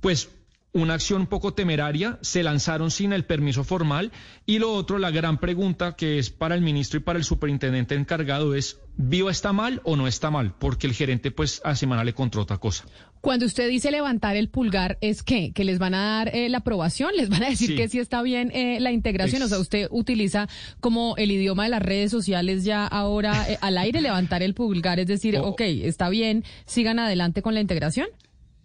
pues 0.01 0.29
una 0.71 0.93
acción 0.93 1.27
poco 1.27 1.53
temeraria, 1.53 2.19
se 2.21 2.43
lanzaron 2.43 2.91
sin 2.91 3.13
el 3.13 3.25
permiso 3.25 3.63
formal 3.63 4.11
y 4.45 4.59
lo 4.59 4.71
otro, 4.73 4.99
la 4.99 5.11
gran 5.11 5.39
pregunta 5.39 5.95
que 5.95 6.19
es 6.19 6.29
para 6.29 6.55
el 6.55 6.61
ministro 6.61 6.99
y 6.99 7.03
para 7.03 7.17
el 7.17 7.25
superintendente 7.25 7.95
encargado 7.95 8.55
es, 8.55 8.79
¿Viva 9.01 9.31
está 9.31 9.53
mal 9.53 9.79
o 9.85 9.95
no 9.95 10.07
está 10.07 10.29
mal? 10.29 10.53
Porque 10.59 10.85
el 10.85 10.93
gerente 10.93 11.31
pues 11.31 11.61
a 11.63 11.73
semana 11.77 12.03
le 12.03 12.13
contó 12.13 12.41
otra 12.41 12.57
cosa. 12.57 12.83
Cuando 13.21 13.45
usted 13.45 13.69
dice 13.69 13.91
levantar 13.91 14.35
el 14.35 14.49
pulgar, 14.49 14.97
¿es 14.99 15.23
qué? 15.23 15.53
¿Que 15.53 15.63
les 15.63 15.79
van 15.79 15.93
a 15.93 16.17
dar 16.17 16.35
eh, 16.35 16.49
la 16.49 16.57
aprobación? 16.57 17.11
¿Les 17.15 17.29
van 17.29 17.43
a 17.43 17.49
decir 17.49 17.77
que 17.77 17.87
sí 17.87 17.99
está 17.99 18.21
bien 18.21 18.51
eh, 18.53 18.77
la 18.81 18.91
integración? 18.91 19.41
O 19.41 19.47
sea, 19.47 19.57
usted 19.57 19.87
utiliza 19.89 20.49
como 20.81 21.15
el 21.15 21.31
idioma 21.31 21.63
de 21.63 21.69
las 21.69 21.81
redes 21.81 22.11
sociales 22.11 22.65
ya 22.65 22.85
ahora 22.85 23.49
eh, 23.49 23.57
al 23.61 23.77
aire 23.77 24.01
levantar 24.01 24.43
el 24.43 24.53
pulgar, 24.53 24.99
es 24.99 25.07
decir, 25.07 25.37
ok, 25.41 25.61
está 25.61 26.09
bien, 26.09 26.43
sigan 26.65 26.99
adelante 26.99 27.41
con 27.41 27.53
la 27.53 27.61
integración. 27.61 28.07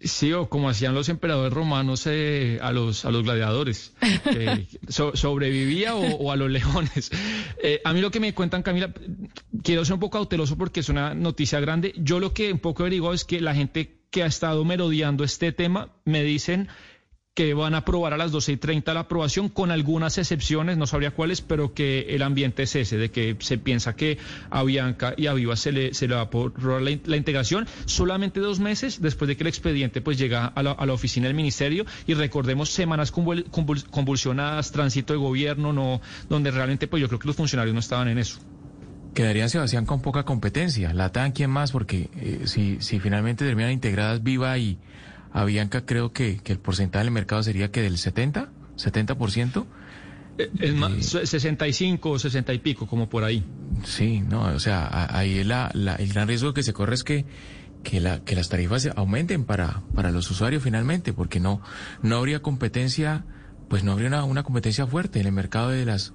Sí, 0.04 0.34
o 0.34 0.50
como 0.50 0.68
hacían 0.68 0.94
los 0.94 1.08
emperadores 1.08 1.52
romanos 1.52 2.06
eh, 2.06 2.58
a, 2.61 2.73
los, 2.73 3.06
a 3.06 3.11
los 3.11 3.23
gladiadores. 3.23 3.94
Eh, 4.26 4.66
¿Sobrevivía 4.88 5.94
o, 5.96 6.30
a 6.30 6.37
los 6.37 6.50
leones? 6.50 7.11
Eh, 7.62 7.80
a 7.84 7.92
mí 7.94 8.02
lo 8.02 8.11
que 8.11 8.20
me 8.20 8.34
cuentan, 8.34 8.62
Camila, 8.62 8.92
quiero 9.62 9.84
ser 9.84 9.94
un 9.94 10.00
poco 10.00 10.18
cauteloso 10.18 10.58
porque 10.58 10.80
es 10.80 10.90
una 10.90 11.14
noticia 11.14 11.58
grande. 11.58 11.94
Yo 11.96 12.20
lo 12.20 12.34
que 12.34 12.52
un 12.52 12.58
poco 12.58 12.82
averiguo 12.82 13.14
es 13.14 13.25
que 13.25 13.40
la 13.40 13.54
gente 13.54 14.02
que 14.11 14.23
ha 14.23 14.26
estado 14.26 14.62
merodeando 14.64 15.25
este 15.25 15.52
tema 15.52 15.88
me 16.04 16.23
dicen 16.23 16.68
que 17.34 17.52
van 17.52 17.74
a 17.74 17.78
aprobar 17.78 18.12
a 18.12 18.16
las 18.16 18.30
12 18.30 18.52
y 18.52 18.56
30 18.56 18.94
la 18.94 19.00
aprobación, 19.00 19.48
con 19.48 19.72
algunas 19.72 20.18
excepciones, 20.18 20.76
no 20.76 20.86
sabría 20.86 21.10
cuáles, 21.10 21.40
pero 21.40 21.74
que 21.74 22.06
el 22.10 22.22
ambiente 22.22 22.62
es 22.62 22.76
ese, 22.76 22.96
de 22.96 23.10
que 23.10 23.36
se 23.40 23.58
piensa 23.58 23.96
que 23.96 24.18
a 24.50 24.62
Bianca 24.62 25.14
y 25.16 25.26
a 25.26 25.32
Viva 25.34 25.56
se 25.56 25.72
le, 25.72 25.94
se 25.94 26.06
le 26.06 26.14
va 26.14 26.20
a 26.20 26.24
aprobar 26.24 26.82
la, 26.82 27.16
integración 27.16 27.66
solamente 27.86 28.38
dos 28.38 28.60
meses 28.60 29.02
después 29.02 29.26
de 29.26 29.36
que 29.36 29.42
el 29.42 29.48
expediente 29.48 30.00
pues 30.00 30.16
llega 30.16 30.46
a 30.46 30.62
la, 30.62 30.72
a 30.72 30.86
la 30.86 30.92
oficina 30.92 31.26
del 31.26 31.34
ministerio. 31.34 31.84
Y 32.06 32.14
recordemos 32.14 32.70
semanas 32.70 33.10
convulsionadas, 33.10 34.70
tránsito 34.70 35.12
de 35.12 35.18
gobierno, 35.18 35.72
no, 35.72 36.00
donde 36.28 36.52
realmente 36.52 36.86
pues 36.86 37.00
yo 37.00 37.08
creo 37.08 37.18
que 37.18 37.26
los 37.26 37.36
funcionarios 37.36 37.74
no 37.74 37.80
estaban 37.80 38.06
en 38.06 38.18
eso. 38.18 38.38
Quedarían 39.12 39.50
Sebastián 39.50 39.86
con 39.86 40.02
poca 40.02 40.24
competencia. 40.24 40.92
La 40.92 41.10
tan 41.10 41.32
quién 41.32 41.50
más, 41.50 41.72
porque 41.72 42.10
eh, 42.16 42.42
si, 42.44 42.78
si 42.80 43.00
finalmente 43.00 43.44
terminan 43.44 43.72
integradas 43.72 44.22
Viva 44.22 44.56
y, 44.58 44.78
a 45.34 45.44
Bianca 45.44 45.84
creo 45.84 46.12
que, 46.12 46.38
que 46.38 46.52
el 46.52 46.60
porcentaje 46.60 47.04
del 47.04 47.12
mercado 47.12 47.42
sería 47.42 47.70
que 47.72 47.82
del 47.82 47.98
70, 47.98 48.50
70%. 48.76 49.66
Es 50.60 50.74
más, 50.74 51.04
65 51.04 52.10
o 52.10 52.18
60 52.18 52.54
y 52.54 52.58
pico, 52.60 52.86
como 52.86 53.08
por 53.08 53.24
ahí. 53.24 53.44
Sí, 53.84 54.20
no, 54.20 54.44
o 54.44 54.60
sea, 54.60 55.08
ahí 55.10 55.42
la, 55.42 55.72
el 55.98 56.12
gran 56.12 56.28
riesgo 56.28 56.54
que 56.54 56.62
se 56.62 56.72
corre 56.72 56.94
es 56.94 57.02
que, 57.02 57.26
que, 57.82 58.00
la, 58.00 58.24
que 58.24 58.36
las 58.36 58.48
tarifas 58.48 58.88
aumenten 58.94 59.44
para, 59.44 59.82
para 59.94 60.12
los 60.12 60.30
usuarios 60.30 60.62
finalmente, 60.62 61.12
porque 61.12 61.40
no, 61.40 61.60
no 62.00 62.16
habría 62.16 62.40
competencia, 62.40 63.24
pues 63.68 63.82
no 63.82 63.90
habría 63.90 64.08
una, 64.08 64.22
una 64.22 64.44
competencia 64.44 64.86
fuerte 64.86 65.18
en 65.18 65.26
el 65.26 65.32
mercado 65.32 65.70
de 65.70 65.84
las 65.84 66.14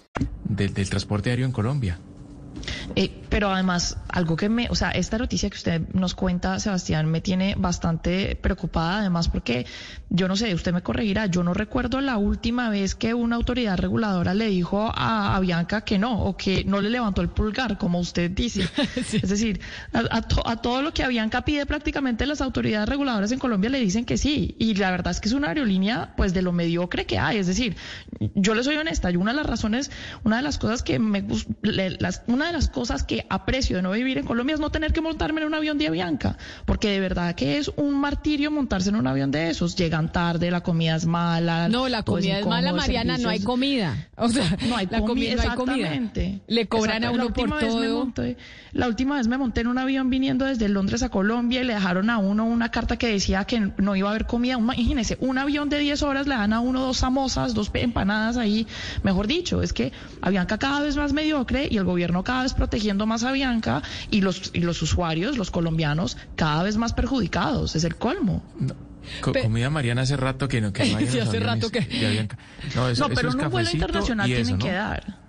del, 0.69 0.89
transporte 0.89 1.29
aéreo 1.29 1.45
en 1.45 1.51
Colombia. 1.51 1.99
Eh, 2.95 3.21
pero 3.29 3.49
además, 3.49 3.97
algo 4.09 4.35
que 4.35 4.49
me, 4.49 4.67
o 4.69 4.75
sea, 4.75 4.91
esta 4.91 5.17
noticia 5.17 5.49
que 5.49 5.55
usted 5.55 5.81
nos 5.93 6.15
cuenta, 6.15 6.59
Sebastián, 6.59 7.09
me 7.09 7.21
tiene 7.21 7.55
bastante 7.57 8.35
preocupada, 8.35 8.99
además 8.99 9.29
porque 9.29 9.65
yo 10.09 10.27
no 10.27 10.35
sé, 10.35 10.53
usted 10.53 10.73
me 10.73 10.81
corregirá, 10.81 11.27
yo 11.27 11.41
no 11.41 11.53
recuerdo 11.53 12.01
la 12.01 12.17
última 12.17 12.69
vez 12.69 12.93
que 12.93 13.13
una 13.13 13.37
autoridad 13.37 13.77
reguladora 13.77 14.33
le 14.33 14.47
dijo 14.47 14.91
a, 14.93 15.39
Bianca 15.39 15.81
que 15.81 15.97
no, 15.97 16.21
o 16.25 16.35
que 16.35 16.65
no 16.65 16.81
le 16.81 16.89
levantó 16.89 17.21
el 17.21 17.29
pulgar, 17.29 17.77
como 17.77 17.99
usted 17.99 18.29
dice. 18.29 18.67
Es 19.11 19.29
decir, 19.29 19.61
a, 19.93 20.21
todo 20.57 20.81
lo 20.81 20.93
que 20.93 21.07
Bianca 21.07 21.45
pide 21.45 21.65
prácticamente 21.65 22.25
las 22.25 22.41
autoridades 22.41 22.89
reguladoras 22.89 23.31
en 23.31 23.39
Colombia 23.39 23.69
le 23.69 23.79
dicen 23.79 24.03
que 24.03 24.17
sí, 24.17 24.55
y 24.59 24.75
la 24.75 24.91
verdad 24.91 25.11
es 25.11 25.21
que 25.21 25.29
es 25.29 25.33
una 25.33 25.47
aerolínea 25.47 26.13
pues 26.17 26.33
de 26.33 26.41
lo 26.41 26.51
mediocre 26.51 27.05
que 27.05 27.17
hay, 27.17 27.37
es 27.37 27.47
decir, 27.47 27.77
yo 28.35 28.55
le 28.55 28.63
soy 28.63 28.75
honesta, 28.75 29.09
y 29.09 29.15
una 29.15 29.31
de 29.31 29.37
las 29.37 29.45
razones, 29.45 29.91
una 30.25 30.37
de 30.37 30.43
las 30.43 30.57
cosas 30.57 30.83
que 30.83 30.99
me 30.99 31.25
las, 31.61 32.23
una 32.27 32.47
de 32.47 32.50
las 32.51 32.69
cosas 32.69 33.03
que 33.03 33.25
aprecio 33.29 33.77
de 33.77 33.81
no 33.81 33.91
vivir 33.91 34.17
en 34.17 34.25
Colombia 34.25 34.53
es 34.53 34.59
no 34.59 34.69
tener 34.69 34.93
que 34.93 35.01
montarme 35.01 35.41
en 35.41 35.47
un 35.47 35.53
avión 35.53 35.77
de 35.77 35.87
Avianca, 35.87 36.37
porque 36.65 36.89
de 36.89 36.99
verdad 36.99 37.35
que 37.35 37.57
es 37.57 37.69
un 37.75 37.99
martirio 37.99 38.51
montarse 38.51 38.89
en 38.89 38.95
un 38.95 39.07
avión 39.07 39.31
de 39.31 39.49
esos. 39.49 39.75
Llegan 39.75 40.11
tarde, 40.11 40.51
la 40.51 40.61
comida 40.61 40.95
es 40.95 41.05
mala. 41.05 41.69
No, 41.69 41.87
la 41.87 42.03
comida 42.03 42.39
es, 42.39 42.45
mala, 42.45 42.73
Mariana, 42.73 43.17
no 43.17 43.29
hay 43.29 43.41
comida. 43.41 44.09
O 44.15 44.29
sea, 44.29 44.57
no 44.69 44.75
hay, 44.75 44.87
la 44.87 45.01
comida, 45.01 45.35
no 45.35 45.41
hay 45.41 45.57
comida. 45.57 46.11
Le 46.47 46.67
cobran 46.67 47.03
a 47.03 47.11
uno 47.11 47.33
por 47.33 47.59
todo. 47.59 48.13
la 48.73 48.87
última 48.87 49.17
vez 49.17 49.27
me 49.27 49.37
monté 49.37 49.61
en 49.61 49.67
un 49.67 49.77
avión 49.77 50.09
viniendo 50.09 50.45
desde 50.45 50.69
Londres 50.69 51.03
a 51.03 51.09
Colombia 51.09 51.61
y 51.61 51.63
le 51.65 51.73
dejaron 51.73 52.09
a 52.09 52.17
uno 52.17 52.45
una 52.45 52.69
carta 52.69 52.97
que 52.97 53.07
decía 53.07 53.45
que 53.45 53.71
no 53.77 53.95
iba 53.95 54.09
a 54.09 54.11
haber 54.11 54.25
comida. 54.25 54.57
Imagínese, 54.57 55.17
un 55.19 55.37
avión 55.37 55.69
de 55.69 55.79
10 55.79 56.03
horas 56.03 56.27
le 56.27 56.35
dan 56.35 56.53
a 56.53 56.59
uno 56.59 56.81
dos 56.81 56.97
samosas, 56.97 57.53
dos 57.53 57.71
empanadas 57.73 58.37
ahí. 58.37 58.67
Mejor 59.03 59.27
dicho, 59.27 59.61
es 59.61 59.73
que 59.73 59.91
Avianca 60.21 60.57
cada 60.57 60.81
vez 60.81 60.95
más 60.97 61.13
mediocre 61.13 61.67
y 61.69 61.77
el 61.77 61.83
gobierno 61.83 62.23
cada 62.23 62.40
vez 62.41 62.53
protegiendo 62.53 63.05
más 63.05 63.23
a 63.23 63.31
Bianca 63.31 63.81
y 64.09 64.21
los, 64.21 64.51
y 64.53 64.61
los 64.61 64.81
usuarios, 64.81 65.37
los 65.37 65.51
colombianos, 65.51 66.17
cada 66.35 66.63
vez 66.63 66.77
más 66.77 66.93
perjudicados. 66.93 67.75
Es 67.75 67.83
el 67.83 67.95
colmo. 67.95 68.43
comida 69.41 69.69
Mariana 69.69 70.01
hace 70.01 70.17
rato 70.17 70.47
que 70.47 70.61
no, 70.61 70.73
que 70.73 70.85
no 70.85 70.97
hace 71.23 71.39
rato 71.39 71.69
que... 71.69 72.27
No, 72.75 72.89
eso, 72.89 73.07
no 73.07 73.15
pero 73.15 73.31
un 73.31 73.49
vuelo 73.49 73.69
internacional 73.71 74.27
tienen 74.27 74.57
que 74.57 74.71
dar. 74.71 75.20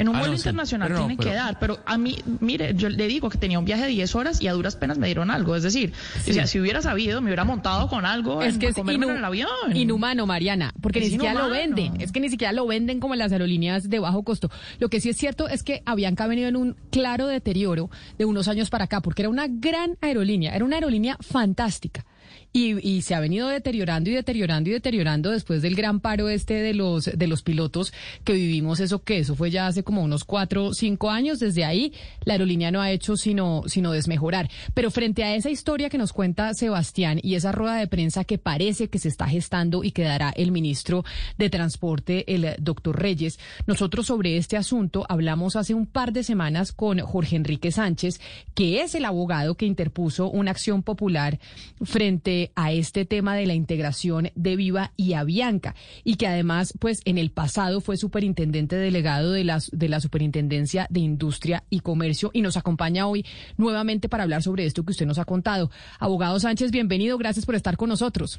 En 0.00 0.08
un 0.08 0.16
ah, 0.16 0.20
vuelo 0.20 0.34
internacional 0.34 0.94
tienen 0.94 1.16
que 1.16 1.32
dar, 1.32 1.58
pero 1.58 1.78
a 1.84 1.98
mí, 1.98 2.16
mire, 2.40 2.74
yo 2.74 2.88
le 2.88 3.06
digo 3.06 3.28
que 3.30 3.38
tenía 3.38 3.58
un 3.58 3.64
viaje 3.64 3.82
de 3.82 3.88
10 3.88 4.14
horas 4.14 4.40
y 4.40 4.48
a 4.48 4.52
duras 4.52 4.76
penas 4.76 4.98
me 4.98 5.06
dieron 5.06 5.30
algo. 5.30 5.56
Es 5.56 5.62
decir, 5.62 5.92
si 6.24 6.60
hubiera 6.60 6.82
sabido, 6.82 7.20
me 7.20 7.28
hubiera 7.28 7.44
montado 7.44 7.88
con 7.88 8.06
algo 8.06 8.42
es 8.42 8.58
que 8.58 8.68
es 8.68 8.78
en 8.78 9.02
el 9.02 9.24
avión. 9.24 9.48
Inhumano, 9.74 10.26
Mariana, 10.26 10.72
porque 10.80 11.00
ni 11.00 11.10
siquiera 11.10 11.34
lo 11.34 11.50
venden. 11.50 12.00
Es 12.00 12.12
que 12.12 12.20
ni 12.20 12.28
siquiera 12.28 12.52
lo 12.52 12.66
venden 12.66 13.00
como 13.00 13.14
las 13.14 13.32
aerolíneas 13.32 13.88
de 13.88 13.98
bajo 13.98 14.22
costo. 14.22 14.50
Lo 14.78 14.88
que 14.88 15.00
sí 15.00 15.10
es 15.10 15.16
cierto 15.16 15.48
es 15.48 15.62
que 15.62 15.82
Avianca 15.86 16.24
ha 16.24 16.28
venido 16.28 16.48
en 16.48 16.56
un 16.56 16.76
claro 16.90 17.26
deterioro 17.26 17.90
de 18.18 18.24
unos 18.24 18.48
años 18.48 18.70
para 18.70 18.84
acá, 18.84 19.00
porque 19.00 19.22
era 19.22 19.28
una 19.28 19.46
gran 19.48 19.96
aerolínea, 20.00 20.54
era 20.54 20.64
una 20.64 20.76
aerolínea 20.76 21.16
fantástica 21.20 22.04
y, 22.52 23.02
se 23.02 23.14
ha 23.14 23.20
venido 23.20 23.48
deteriorando 23.48 24.10
y 24.10 24.14
deteriorando 24.14 24.70
y 24.70 24.72
deteriorando 24.72 25.30
después 25.30 25.62
del 25.62 25.74
gran 25.74 26.00
paro 26.00 26.28
este 26.28 26.54
de 26.54 26.74
los 26.74 27.04
de 27.04 27.26
los 27.26 27.42
pilotos 27.42 27.92
que 28.24 28.32
vivimos. 28.32 28.80
Eso 28.80 29.02
que 29.02 29.18
eso 29.18 29.34
fue 29.34 29.50
ya 29.50 29.66
hace 29.66 29.82
como 29.82 30.02
unos 30.02 30.24
cuatro 30.24 30.74
cinco 30.74 31.10
años. 31.10 31.38
Desde 31.38 31.64
ahí 31.64 31.92
la 32.24 32.34
aerolínea 32.34 32.70
no 32.70 32.80
ha 32.80 32.90
hecho 32.90 33.16
sino 33.16 33.62
sino 33.66 33.92
desmejorar. 33.92 34.50
Pero 34.74 34.90
frente 34.90 35.24
a 35.24 35.34
esa 35.34 35.50
historia 35.50 35.88
que 35.88 35.98
nos 35.98 36.12
cuenta 36.12 36.52
Sebastián 36.54 37.20
y 37.22 37.34
esa 37.34 37.52
rueda 37.52 37.76
de 37.76 37.86
prensa 37.86 38.24
que 38.24 38.38
parece 38.38 38.88
que 38.88 38.98
se 38.98 39.08
está 39.08 39.26
gestando 39.26 39.84
y 39.84 39.92
que 39.92 40.02
dará 40.02 40.30
el 40.30 40.52
ministro 40.52 41.04
de 41.38 41.50
transporte 41.50 42.34
el 42.34 42.54
doctor 42.58 43.00
Reyes 43.00 43.38
nosotros 43.66 44.06
sobre 44.06 44.36
este 44.36 44.56
asunto 44.56 45.06
hablamos 45.08 45.56
hace 45.56 45.74
un 45.74 45.86
par 45.86 46.12
de 46.12 46.22
semanas 46.22 46.72
con 46.72 46.98
Jorge 47.00 47.36
Enrique 47.36 47.72
Sánchez 47.72 48.20
que 48.54 48.82
es 48.82 48.94
el 48.94 49.04
abogado 49.04 49.56
que 49.56 49.66
interpuso 49.66 50.30
una 50.30 50.50
acción 50.50 50.82
popular 50.82 51.38
frente 51.82 52.19
a 52.54 52.72
este 52.72 53.04
tema 53.04 53.34
de 53.34 53.46
la 53.46 53.54
integración 53.54 54.30
de 54.34 54.56
Viva 54.56 54.92
y 54.96 55.14
Avianca 55.14 55.74
y 56.04 56.16
que 56.16 56.26
además 56.26 56.74
pues 56.78 57.00
en 57.04 57.18
el 57.18 57.30
pasado 57.30 57.80
fue 57.80 57.96
superintendente 57.96 58.76
delegado 58.76 59.32
de 59.32 59.44
la, 59.44 59.60
de 59.72 59.88
la 59.88 60.00
Superintendencia 60.00 60.86
de 60.90 61.00
Industria 61.00 61.64
y 61.70 61.80
Comercio 61.80 62.30
y 62.34 62.42
nos 62.42 62.56
acompaña 62.56 63.06
hoy 63.06 63.24
nuevamente 63.56 64.08
para 64.08 64.24
hablar 64.24 64.42
sobre 64.42 64.66
esto 64.66 64.84
que 64.84 64.92
usted 64.92 65.06
nos 65.06 65.18
ha 65.18 65.24
contado. 65.24 65.70
Abogado 65.98 66.38
Sánchez, 66.38 66.70
bienvenido, 66.70 67.16
gracias 67.16 67.46
por 67.46 67.54
estar 67.54 67.76
con 67.76 67.88
nosotros. 67.88 68.38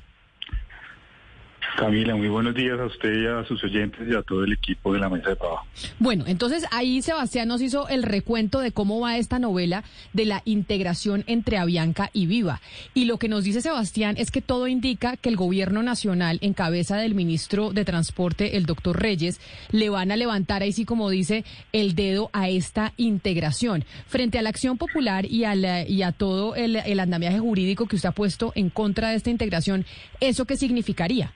Camila, 1.78 2.16
muy 2.16 2.28
buenos 2.28 2.54
días 2.54 2.80
a 2.80 2.86
usted 2.86 3.22
y 3.22 3.28
a 3.28 3.44
sus 3.46 3.64
oyentes 3.64 4.08
y 4.08 4.16
a 4.16 4.22
todo 4.22 4.44
el 4.44 4.54
equipo 4.54 4.94
de 4.94 5.00
la 5.00 5.10
mesa 5.10 5.30
de 5.30 5.36
trabajo. 5.36 5.66
Bueno, 6.00 6.26
entonces 6.28 6.66
ahí 6.72 7.02
Sebastián 7.02 7.48
nos 7.48 7.62
hizo 7.62 7.88
el 7.88 8.04
recuento 8.04 8.60
de 8.60 8.72
cómo 8.72 9.00
va 9.00 9.18
esta 9.18 9.40
novela 9.40 9.84
de 10.14 10.26
la 10.26 10.42
integración 10.46 11.24
entre 11.28 11.58
Avianca 11.58 12.10
y 12.14 12.26
Viva. 12.26 12.62
Y 12.94 13.06
lo 13.06 13.18
que 13.18 13.30
nos 13.30 13.44
dice 13.44 13.62
Sebastián 13.62 14.16
es 14.18 14.32
que 14.32 14.42
todo 14.42 14.68
indica 14.68 15.18
que 15.18 15.30
el 15.30 15.38
gobierno 15.38 15.82
nacional, 15.82 16.40
en 16.42 16.54
cabeza 16.54 16.98
del 16.98 17.16
ministro 17.16 17.72
de 17.72 17.86
Transporte, 17.86 18.58
el 18.58 18.66
doctor 18.66 19.02
Reyes, 19.02 19.40
le 19.72 19.90
van 19.90 20.12
a 20.12 20.18
levantar 20.18 20.62
ahí 20.64 20.74
sí 20.74 20.86
como 20.86 21.10
dice 21.10 21.46
el 21.72 21.96
dedo 21.96 22.30
a 22.34 22.50
esta 22.50 22.94
integración. 22.98 23.86
Frente 24.08 24.38
a 24.38 24.42
la 24.42 24.50
acción 24.50 24.78
popular 24.78 25.26
y, 25.26 25.44
y 25.44 26.04
a 26.04 26.12
todo 26.12 26.56
el, 26.56 26.76
el 26.76 27.00
andamiaje 27.00 27.40
jurídico 27.40 27.88
que 27.88 27.96
usted 27.96 28.10
ha 28.10 28.14
puesto 28.14 28.52
en 28.56 28.70
contra 28.70 29.10
de 29.10 29.16
esta 29.16 29.30
integración, 29.30 29.86
¿eso 30.20 30.46
qué 30.46 30.58
significaría? 30.58 31.34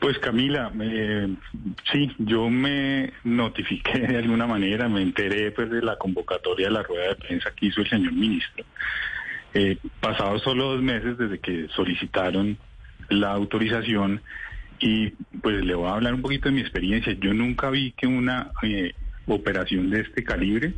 Pues 0.00 0.18
Camila, 0.20 0.70
sí, 1.90 2.14
yo 2.18 2.48
me 2.48 3.12
notifiqué 3.24 3.98
de 3.98 4.18
alguna 4.18 4.46
manera, 4.46 4.88
me 4.88 5.02
enteré 5.02 5.50
pues 5.50 5.70
de 5.70 5.82
la 5.82 5.96
convocatoria 5.96 6.68
de 6.68 6.72
la 6.72 6.82
rueda 6.84 7.08
de 7.08 7.16
prensa 7.16 7.50
que 7.50 7.66
hizo 7.66 7.80
el 7.80 7.90
señor 7.90 8.12
ministro. 8.12 8.64
Eh, 9.54 9.76
pasados 10.00 10.42
solo 10.42 10.74
dos 10.74 10.82
meses 10.82 11.18
desde 11.18 11.40
que 11.40 11.68
solicitaron 11.74 12.58
la 13.08 13.32
autorización 13.32 14.20
y 14.78 15.10
pues 15.42 15.64
le 15.64 15.74
voy 15.74 15.88
a 15.88 15.94
hablar 15.94 16.14
un 16.14 16.22
poquito 16.22 16.48
de 16.48 16.54
mi 16.54 16.60
experiencia. 16.60 17.14
Yo 17.14 17.34
nunca 17.34 17.70
vi 17.70 17.92
que 17.92 18.06
una 18.06 18.52
eh, 18.62 18.92
operación 19.26 19.90
de 19.90 20.02
este 20.02 20.22
calibre 20.22 20.74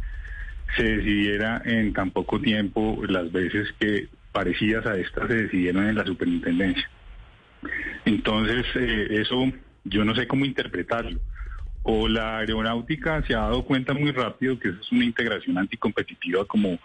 se 0.77 0.85
decidiera 0.85 1.61
en 1.65 1.93
tan 1.93 2.11
poco 2.11 2.41
tiempo 2.41 3.03
las 3.07 3.31
veces 3.33 3.69
que 3.79 4.09
parecidas 4.33 4.87
a 4.87 4.97
estas 4.97 5.29
se 5.29 5.35
decidieron 5.35 5.87
en 5.87 5.97
la 5.97 6.07
superintendencia. 6.07 6.89
Entonces, 8.05 8.65
eh, 8.75 9.07
eso 9.11 9.53
yo 9.85 10.05
no 10.05 10.15
sé 10.15 10.27
cómo 10.27 10.45
interpretarlo. 10.45 11.21
O 11.83 12.09
la 12.09 12.39
aeronáutica 12.39 13.23
se 13.27 13.35
ha 13.35 13.41
dado 13.41 13.65
cuenta 13.65 13.95
muy 13.95 14.13
rápido 14.13 14.59
que 14.59 14.69
eso 14.69 14.81
es 14.81 14.93
una 14.93 15.05
integración 15.05 15.57
anticompetitiva 15.57 16.45
como 16.45 16.79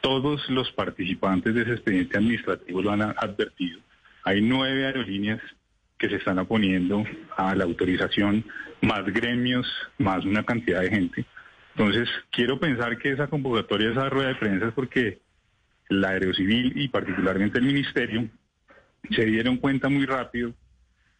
todos 0.00 0.48
los 0.50 0.70
participantes 0.72 1.54
de 1.54 1.62
ese 1.62 1.72
expediente 1.72 2.18
administrativo 2.18 2.82
lo 2.82 2.90
han 2.90 3.02
advertido. 3.02 3.80
Hay 4.24 4.40
nueve 4.40 4.86
aerolíneas 4.86 5.40
que 5.98 6.08
se 6.08 6.16
están 6.16 6.38
oponiendo 6.38 7.04
a 7.36 7.54
la 7.54 7.64
autorización, 7.64 8.44
más 8.80 9.04
gremios, 9.04 9.66
más 9.98 10.24
una 10.24 10.44
cantidad 10.44 10.80
de 10.80 10.90
gente. 10.90 11.24
Entonces, 11.76 12.08
quiero 12.30 12.58
pensar 12.58 12.98
que 12.98 13.12
esa 13.12 13.28
convocatoria, 13.28 13.90
esa 13.90 14.08
rueda 14.08 14.28
de 14.28 14.34
prensa 14.34 14.66
es 14.66 14.72
porque 14.74 15.20
la 15.88 16.10
Aerocivil 16.10 16.72
y 16.74 16.88
particularmente 16.88 17.58
el 17.58 17.64
Ministerio 17.64 18.28
se 19.10 19.24
dieron 19.24 19.56
cuenta 19.56 19.88
muy 19.88 20.06
rápido 20.06 20.54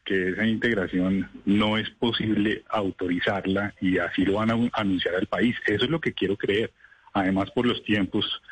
que 0.05 0.31
esa 0.31 0.47
integración 0.47 1.29
no 1.45 1.79
es 1.79 1.89
posible 1.91 2.65
autorizarla 2.69 3.75
y 3.81 3.99
así 3.99 4.25
lo 4.25 4.35
van 4.35 4.51
a 4.51 4.59
anunciar 4.73 5.15
al 5.15 5.27
país. 5.27 5.57
Eso 5.67 5.85
es 5.85 5.91
lo 5.91 6.01
que 6.01 6.13
quiero 6.13 6.37
creer, 6.37 6.73
además 7.13 7.51
por 7.53 7.67
los 7.67 7.83
tiempos 7.85 8.43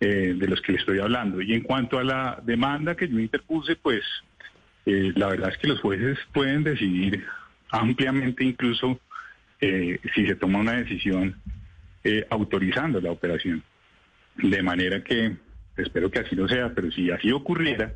eh, 0.00 0.34
de 0.36 0.48
los 0.48 0.60
que 0.60 0.72
le 0.72 0.78
estoy 0.78 1.00
hablando. 1.00 1.40
Y 1.40 1.54
en 1.54 1.62
cuanto 1.62 1.98
a 1.98 2.04
la 2.04 2.40
demanda 2.44 2.96
que 2.96 3.08
yo 3.08 3.18
interpuse, 3.18 3.76
pues 3.76 4.02
eh, 4.86 5.12
la 5.16 5.28
verdad 5.28 5.50
es 5.50 5.58
que 5.58 5.68
los 5.68 5.80
jueces 5.80 6.18
pueden 6.32 6.62
decidir 6.62 7.24
ampliamente 7.70 8.44
incluso 8.44 9.00
eh, 9.60 9.98
si 10.14 10.26
se 10.26 10.34
toma 10.36 10.60
una 10.60 10.72
decisión 10.72 11.40
autorizando 12.30 13.00
la 13.00 13.12
operación. 13.12 13.62
De 14.36 14.60
manera 14.60 15.04
que 15.04 15.36
espero 15.76 16.10
que 16.10 16.18
así 16.18 16.34
lo 16.34 16.48
sea, 16.48 16.74
pero 16.74 16.90
si 16.90 17.12
así 17.12 17.30
ocurriera, 17.30 17.94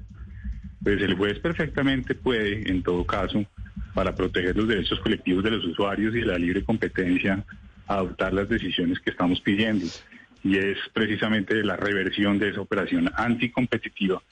pues 0.86 1.02
el 1.02 1.14
juez 1.14 1.40
perfectamente 1.40 2.14
puede, 2.14 2.70
en 2.70 2.80
todo 2.80 3.04
caso, 3.04 3.44
para 3.92 4.14
proteger 4.14 4.56
los 4.56 4.68
derechos 4.68 5.00
colectivos 5.00 5.42
de 5.42 5.50
los 5.50 5.64
usuarios 5.64 6.14
y 6.14 6.20
la 6.20 6.38
libre 6.38 6.62
competencia, 6.62 7.44
adoptar 7.88 8.32
las 8.32 8.48
decisiones 8.48 9.00
que 9.00 9.10
estamos 9.10 9.40
pidiendo. 9.40 9.84
Y 10.44 10.58
es 10.58 10.78
precisamente 10.92 11.64
la 11.64 11.74
reversión 11.74 12.38
de 12.38 12.50
esa 12.50 12.60
operación 12.60 13.10
anticompetitiva 13.16 14.22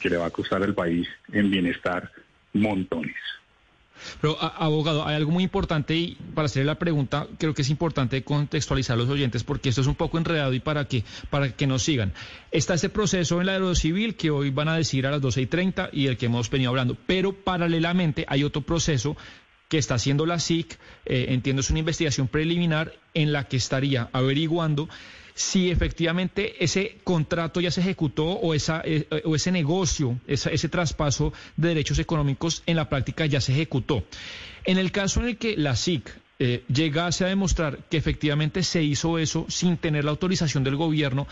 que 0.00 0.08
le 0.08 0.16
va 0.16 0.26
a 0.26 0.30
costar 0.30 0.62
al 0.62 0.76
país 0.76 1.08
en 1.32 1.50
bienestar 1.50 2.12
montones. 2.52 3.16
Pero, 4.20 4.36
abogado, 4.40 5.06
hay 5.06 5.16
algo 5.16 5.30
muy 5.30 5.44
importante 5.44 5.94
y 5.94 6.16
para 6.34 6.46
hacerle 6.46 6.66
la 6.66 6.78
pregunta, 6.78 7.26
creo 7.38 7.54
que 7.54 7.62
es 7.62 7.70
importante 7.70 8.22
contextualizar 8.22 8.94
a 8.94 8.96
los 8.98 9.08
oyentes 9.08 9.44
porque 9.44 9.68
esto 9.68 9.80
es 9.80 9.86
un 9.86 9.94
poco 9.94 10.18
enredado 10.18 10.52
y 10.54 10.60
para 10.60 10.86
que, 10.86 11.04
para 11.30 11.50
que 11.52 11.66
nos 11.66 11.82
sigan. 11.82 12.12
Está 12.50 12.74
ese 12.74 12.88
proceso 12.88 13.40
en 13.40 13.46
la 13.46 13.52
aerocivil 13.52 14.16
que 14.16 14.30
hoy 14.30 14.50
van 14.50 14.68
a 14.68 14.76
decir 14.76 15.06
a 15.06 15.10
las 15.10 15.20
12 15.20 15.42
y 15.42 15.46
30 15.46 15.90
y 15.92 16.06
el 16.06 16.16
que 16.16 16.26
hemos 16.26 16.50
venido 16.50 16.70
hablando, 16.70 16.96
pero 17.06 17.32
paralelamente 17.32 18.24
hay 18.28 18.44
otro 18.44 18.62
proceso 18.62 19.16
que 19.68 19.78
está 19.78 19.94
haciendo 19.94 20.26
la 20.26 20.38
SIC, 20.38 20.78
eh, 21.06 21.26
entiendo 21.30 21.60
es 21.60 21.70
una 21.70 21.80
investigación 21.80 22.28
preliminar 22.28 22.92
en 23.14 23.32
la 23.32 23.44
que 23.44 23.56
estaría 23.56 24.08
averiguando 24.12 24.88
si 25.36 25.70
efectivamente 25.70 26.64
ese 26.64 26.96
contrato 27.04 27.60
ya 27.60 27.70
se 27.70 27.82
ejecutó 27.82 28.24
o, 28.24 28.54
esa, 28.54 28.80
eh, 28.84 29.06
o 29.26 29.36
ese 29.36 29.52
negocio, 29.52 30.18
ese 30.26 30.68
traspaso 30.70 31.32
de 31.58 31.68
derechos 31.68 31.98
económicos 31.98 32.62
en 32.64 32.76
la 32.76 32.88
práctica 32.88 33.26
ya 33.26 33.42
se 33.42 33.52
ejecutó. 33.52 34.02
En 34.64 34.78
el 34.78 34.90
caso 34.90 35.20
en 35.20 35.26
el 35.26 35.36
que 35.36 35.54
la 35.58 35.76
SIC 35.76 36.10
eh, 36.38 36.64
llegase 36.68 37.26
a 37.26 37.28
demostrar 37.28 37.80
que 37.90 37.98
efectivamente 37.98 38.62
se 38.62 38.82
hizo 38.82 39.18
eso 39.18 39.44
sin 39.50 39.76
tener 39.76 40.06
la 40.06 40.10
autorización 40.10 40.64
del 40.64 40.76
gobierno, 40.76 41.28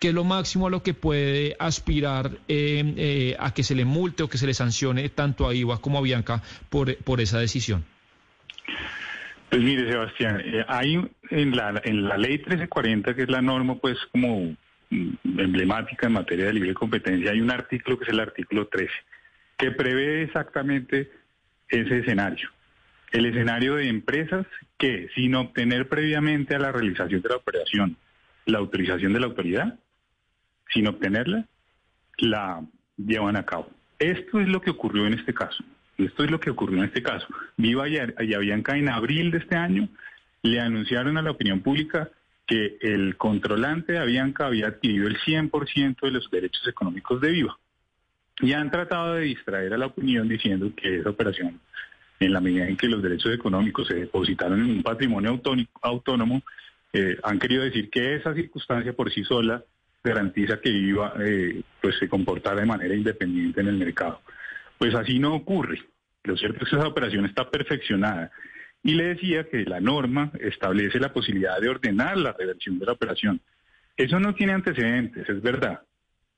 ¿qué 0.00 0.08
es 0.08 0.14
lo 0.14 0.24
máximo 0.24 0.66
a 0.66 0.70
lo 0.70 0.82
que 0.82 0.92
puede 0.92 1.54
aspirar 1.60 2.38
eh, 2.48 3.36
a 3.38 3.54
que 3.54 3.62
se 3.62 3.76
le 3.76 3.84
multe 3.84 4.24
o 4.24 4.28
que 4.28 4.36
se 4.36 4.48
le 4.48 4.54
sancione 4.54 5.08
tanto 5.10 5.46
a 5.48 5.54
IVA 5.54 5.78
como 5.78 5.98
a 5.98 6.02
Bianca 6.02 6.42
por, 6.70 6.96
por 6.96 7.20
esa 7.20 7.38
decisión? 7.38 7.84
Pues 9.54 9.62
mire, 9.62 9.88
Sebastián, 9.88 10.42
eh, 10.44 10.64
hay 10.66 11.00
en 11.30 11.54
la, 11.54 11.80
en 11.84 12.08
la 12.08 12.18
ley 12.18 12.38
1340, 12.38 13.14
que 13.14 13.22
es 13.22 13.30
la 13.30 13.40
norma 13.40 13.76
pues 13.76 13.96
como 14.10 14.52
emblemática 14.90 16.08
en 16.08 16.14
materia 16.14 16.46
de 16.46 16.54
libre 16.54 16.74
competencia, 16.74 17.30
hay 17.30 17.40
un 17.40 17.52
artículo 17.52 17.96
que 17.96 18.02
es 18.02 18.10
el 18.10 18.18
artículo 18.18 18.66
13, 18.66 18.90
que 19.56 19.70
prevé 19.70 20.24
exactamente 20.24 21.08
ese 21.68 21.98
escenario. 22.00 22.50
El 23.12 23.26
escenario 23.26 23.76
de 23.76 23.86
empresas 23.86 24.44
que, 24.76 25.08
sin 25.14 25.36
obtener 25.36 25.88
previamente 25.88 26.56
a 26.56 26.58
la 26.58 26.72
realización 26.72 27.22
de 27.22 27.28
la 27.28 27.36
operación 27.36 27.96
la 28.46 28.58
autorización 28.58 29.12
de 29.12 29.20
la 29.20 29.26
autoridad, 29.26 29.78
sin 30.72 30.88
obtenerla, 30.88 31.46
la 32.18 32.60
llevan 32.96 33.36
a 33.36 33.46
cabo. 33.46 33.70
Esto 34.00 34.40
es 34.40 34.48
lo 34.48 34.60
que 34.60 34.70
ocurrió 34.70 35.06
en 35.06 35.14
este 35.14 35.32
caso. 35.32 35.62
Esto 35.98 36.24
es 36.24 36.30
lo 36.30 36.40
que 36.40 36.50
ocurrió 36.50 36.78
en 36.78 36.84
este 36.84 37.02
caso. 37.02 37.26
Viva 37.56 37.88
y 37.88 37.98
Avianca 38.34 38.76
en 38.76 38.88
abril 38.88 39.30
de 39.30 39.38
este 39.38 39.56
año 39.56 39.88
le 40.42 40.60
anunciaron 40.60 41.16
a 41.16 41.22
la 41.22 41.30
opinión 41.30 41.60
pública 41.60 42.10
que 42.46 42.76
el 42.80 43.16
controlante 43.16 43.92
de 43.92 43.98
Avianca 43.98 44.46
había 44.46 44.68
adquirido 44.68 45.06
el 45.06 45.18
100% 45.18 46.00
de 46.02 46.10
los 46.10 46.30
derechos 46.30 46.66
económicos 46.66 47.20
de 47.20 47.30
Viva. 47.30 47.58
Y 48.40 48.52
han 48.52 48.70
tratado 48.70 49.14
de 49.14 49.22
distraer 49.22 49.72
a 49.72 49.78
la 49.78 49.86
opinión 49.86 50.28
diciendo 50.28 50.70
que 50.76 50.98
esa 50.98 51.10
operación, 51.10 51.60
en 52.20 52.32
la 52.32 52.40
medida 52.40 52.66
en 52.66 52.76
que 52.76 52.88
los 52.88 53.02
derechos 53.02 53.32
económicos 53.32 53.86
se 53.86 53.94
depositaron 53.94 54.60
en 54.60 54.70
un 54.70 54.82
patrimonio 54.82 55.40
autónomo, 55.82 56.42
eh, 56.92 57.16
han 57.22 57.38
querido 57.38 57.62
decir 57.62 57.88
que 57.90 58.16
esa 58.16 58.34
circunstancia 58.34 58.92
por 58.92 59.12
sí 59.12 59.24
sola 59.24 59.62
garantiza 60.02 60.60
que 60.60 60.70
Viva 60.70 61.14
eh, 61.20 61.62
pues 61.80 61.96
se 61.98 62.08
comportara 62.08 62.60
de 62.60 62.66
manera 62.66 62.94
independiente 62.94 63.60
en 63.60 63.68
el 63.68 63.76
mercado. 63.76 64.20
Pues 64.78 64.94
así 64.94 65.18
no 65.18 65.34
ocurre. 65.34 65.80
Lo 66.24 66.36
cierto 66.36 66.64
es 66.64 66.70
que 66.70 66.76
esa 66.76 66.88
operación 66.88 67.26
está 67.26 67.50
perfeccionada. 67.50 68.30
Y 68.82 68.94
le 68.94 69.14
decía 69.14 69.48
que 69.48 69.64
la 69.64 69.80
norma 69.80 70.30
establece 70.40 70.98
la 70.98 71.12
posibilidad 71.12 71.58
de 71.60 71.68
ordenar 71.68 72.16
la 72.18 72.32
reversión 72.32 72.78
de 72.78 72.86
la 72.86 72.92
operación. 72.92 73.40
Eso 73.96 74.18
no 74.20 74.34
tiene 74.34 74.52
antecedentes, 74.52 75.28
es 75.28 75.40
verdad. 75.40 75.82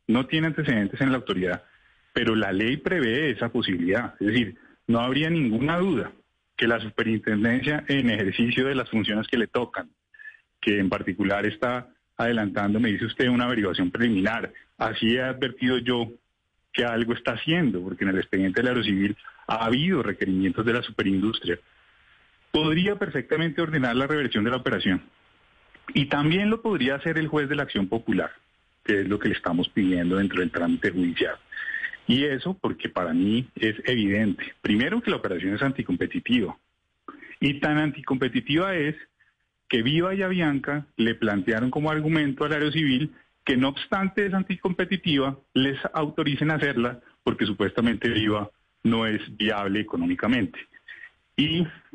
No 0.07 0.27
tiene 0.27 0.49
antecedentes 0.49 1.01
en 1.01 1.11
la 1.11 1.17
autoridad, 1.17 1.65
pero 2.13 2.37
la 2.37 2.53
ley 2.53 2.77
prevé 2.77 3.31
esa 3.31 3.49
posibilidad. 3.49 4.15
Es 4.21 4.29
decir, 4.29 4.57
no 4.87 5.01
habría 5.01 5.31
ninguna 5.31 5.79
duda 5.79 6.13
que 6.57 6.69
la 6.69 6.81
superintendencia 6.81 7.85
en 7.89 8.11
ejercicio 8.11 8.67
de 8.67 8.75
las 8.75 8.89
funciones 8.91 9.27
que 9.27 9.39
le 9.39 9.49
tocan, 9.49 9.91
que 10.61 10.79
en 10.79 10.89
particular 10.89 11.45
está 11.47 11.89
adelantando, 12.17 12.81
me 12.81 12.91
dice 12.91 13.07
usted, 13.07 13.29
una 13.29 13.45
averiguación 13.45 13.91
preliminar. 13.91 14.53
Así 14.79 15.17
he 15.17 15.23
advertido 15.23 15.79
yo 15.79 16.13
que 16.77 16.85
algo 16.85 17.15
está 17.15 17.33
haciendo, 17.33 17.81
porque 17.81 18.05
en 18.05 18.11
el 18.11 18.19
expediente 18.19 18.61
del 18.61 18.69
aerocivil 18.69 19.17
ha 19.47 19.65
habido 19.65 20.03
requerimientos 20.03 20.65
de 20.67 20.75
la 20.75 20.83
superindustria, 20.83 21.59
podría 22.53 22.97
perfectamente 22.97 23.63
ordenar 23.63 23.97
la 23.97 24.07
reversión 24.07 24.45
de 24.45 24.51
la 24.51 24.59
operación. 24.59 25.01
Y 25.95 26.07
también 26.07 26.51
lo 26.51 26.61
podría 26.61 26.97
hacer 26.97 27.17
el 27.17 27.29
juez 27.29 27.49
de 27.49 27.57
la 27.57 27.63
acción 27.63 27.89
popular, 27.89 28.31
que 28.85 29.01
es 29.01 29.09
lo 29.09 29.19
que 29.19 29.29
le 29.31 29.35
estamos 29.35 29.71
pidiendo 29.71 30.17
dentro 30.17 30.41
del 30.41 30.51
trámite 30.51 30.91
judicial. 30.91 31.37
Y 32.07 32.25
eso 32.25 32.59
porque 32.61 32.91
para 32.91 33.15
mí 33.15 33.49
es 33.55 33.77
evidente. 33.87 34.53
Primero 34.61 35.01
que 35.01 35.11
la 35.11 35.17
operación 35.17 35.55
es 35.55 35.63
anticompetitiva. 35.63 36.59
Y 37.41 37.59
tan 37.59 37.79
anticompetitiva 37.79 38.77
es 38.77 38.97
que 39.69 39.83
Viva 39.83 40.15
y 40.15 40.23
Avianca 40.23 40.87
le 40.97 41.15
plantearon 41.15 41.71
como 41.71 41.91
argumento 41.91 42.45
al 42.45 42.53
aerocivil 42.53 43.13
que 43.47 43.57
no 43.57 43.69
obstante 43.69 44.27
es 44.27 44.35
anticompetitiva, 44.35 45.39
les 45.55 45.79
autoricen 45.95 46.51
a 46.51 46.57
hacerla 46.57 47.01
porque 47.23 47.47
supuestamente 47.47 48.09
el 48.09 48.19
IVA 48.19 48.51
no 48.83 49.07
es 49.07 49.21
viable 49.37 49.81
económicamente. 49.81 50.59
Y 51.37 51.65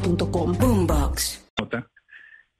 boombox.com. 0.00 0.58
Boombox. 0.58 1.50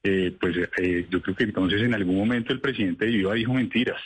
Eh, 0.04 0.36
pues 0.40 0.56
eh, 0.78 1.06
yo 1.08 1.22
creo 1.22 1.36
que 1.36 1.44
entonces 1.44 1.80
en 1.82 1.94
algún 1.94 2.16
momento 2.16 2.52
el 2.52 2.60
presidente 2.60 3.06
de 3.06 3.12
Viva 3.12 3.34
dijo 3.34 3.54
mentiras. 3.54 4.00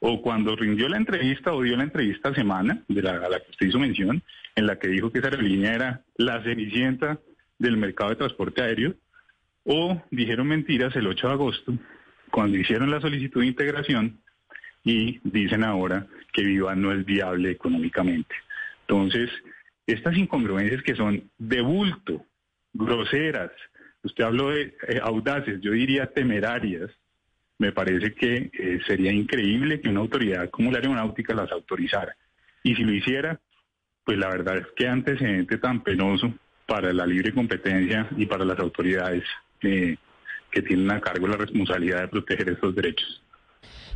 O 0.00 0.20
cuando 0.20 0.56
rindió 0.56 0.88
la 0.88 0.96
entrevista 0.96 1.52
o 1.52 1.62
dio 1.62 1.76
la 1.76 1.84
entrevista 1.84 2.34
semana, 2.34 2.82
de 2.88 3.02
la, 3.02 3.12
a 3.12 3.28
la 3.28 3.40
que 3.40 3.50
usted 3.50 3.66
hizo 3.66 3.78
mención, 3.78 4.22
en 4.54 4.66
la 4.66 4.78
que 4.78 4.88
dijo 4.88 5.10
que 5.10 5.18
esa 5.18 5.28
aerolínea 5.28 5.74
era 5.74 6.02
la 6.16 6.42
cenicienta 6.42 7.18
del 7.58 7.76
mercado 7.76 8.10
de 8.10 8.16
transporte 8.16 8.62
aéreo, 8.62 8.94
o 9.64 10.02
dijeron 10.10 10.48
mentiras 10.48 10.94
el 10.96 11.06
8 11.06 11.26
de 11.28 11.32
agosto, 11.32 11.74
cuando 12.32 12.56
hicieron 12.56 12.90
la 12.90 13.00
solicitud 13.00 13.42
de 13.42 13.46
integración, 13.46 14.20
y 14.84 15.20
dicen 15.22 15.62
ahora 15.62 16.06
que 16.32 16.42
Viva 16.42 16.74
no 16.74 16.92
es 16.92 17.04
viable 17.04 17.52
económicamente. 17.52 18.34
Entonces, 18.88 19.30
estas 19.86 20.16
incongruencias 20.16 20.82
que 20.82 20.96
son 20.96 21.30
de 21.38 21.60
bulto, 21.60 22.26
groseras, 22.72 23.50
usted 24.02 24.24
habló 24.24 24.50
de 24.50 24.74
eh, 24.88 25.00
audaces, 25.02 25.60
yo 25.60 25.72
diría 25.72 26.06
temerarias, 26.06 26.90
me 27.58 27.72
parece 27.72 28.12
que 28.14 28.50
eh, 28.52 28.80
sería 28.86 29.12
increíble 29.12 29.80
que 29.80 29.88
una 29.88 30.00
autoridad 30.00 30.50
como 30.50 30.70
la 30.70 30.78
aeronáutica 30.78 31.34
las 31.34 31.52
autorizara. 31.52 32.16
Y 32.64 32.74
si 32.74 32.82
lo 32.82 32.92
hiciera, 32.92 33.40
pues 34.04 34.18
la 34.18 34.28
verdad 34.28 34.58
es 34.58 34.66
que 34.74 34.88
antecedente 34.88 35.58
tan 35.58 35.82
penoso 35.82 36.32
para 36.66 36.92
la 36.92 37.06
libre 37.06 37.32
competencia 37.32 38.08
y 38.16 38.26
para 38.26 38.44
las 38.44 38.58
autoridades 38.58 39.24
eh, 39.62 39.96
que 40.50 40.62
tienen 40.62 40.90
a 40.90 41.00
cargo 41.00 41.28
la 41.28 41.36
responsabilidad 41.36 42.02
de 42.02 42.08
proteger 42.08 42.50
estos 42.50 42.74
derechos. 42.74 43.21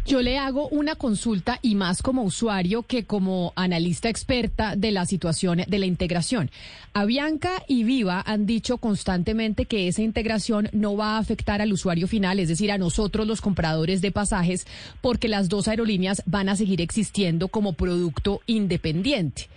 Yo 0.07 0.23
le 0.23 0.39
hago 0.39 0.69
una 0.69 0.95
consulta 0.95 1.59
y 1.63 1.75
más 1.75 2.01
como 2.01 2.23
usuario 2.23 2.85
que 2.85 3.07
como 3.07 3.53
analista 3.57 4.09
experta 4.09 4.77
de 4.77 4.93
la 4.93 5.05
situación 5.05 5.63
de 5.67 5.79
la 5.81 5.87
integración. 5.87 6.49
Avianca 6.95 7.65
y 7.67 7.83
Viva 7.83 8.23
han 8.25 8.47
dicho 8.47 8.79
constantemente 8.79 9.65
que 9.65 9.89
esa 9.89 10.03
integración 10.03 10.69
no 10.73 10.97
va 10.97 11.17
a 11.17 11.19
afectar 11.19 11.61
al 11.61 11.73
usuario 11.73 12.07
final, 12.07 12.39
es 12.39 12.49
decir, 12.49 12.71
a 12.71 12.79
nosotros 12.79 13.27
los 13.27 13.41
compradores 13.41 14.01
de 14.01 14.13
pasajes, 14.13 14.69
porque 15.01 15.27
las 15.27 15.49
dos 15.49 15.67
aerolíneas 15.67 16.23
van 16.25 16.51
a 16.51 16.57
seguir 16.57 16.81
existiendo 16.81 17.49
como 17.49 17.73
producto 17.73 18.43
independiente. 18.47 19.49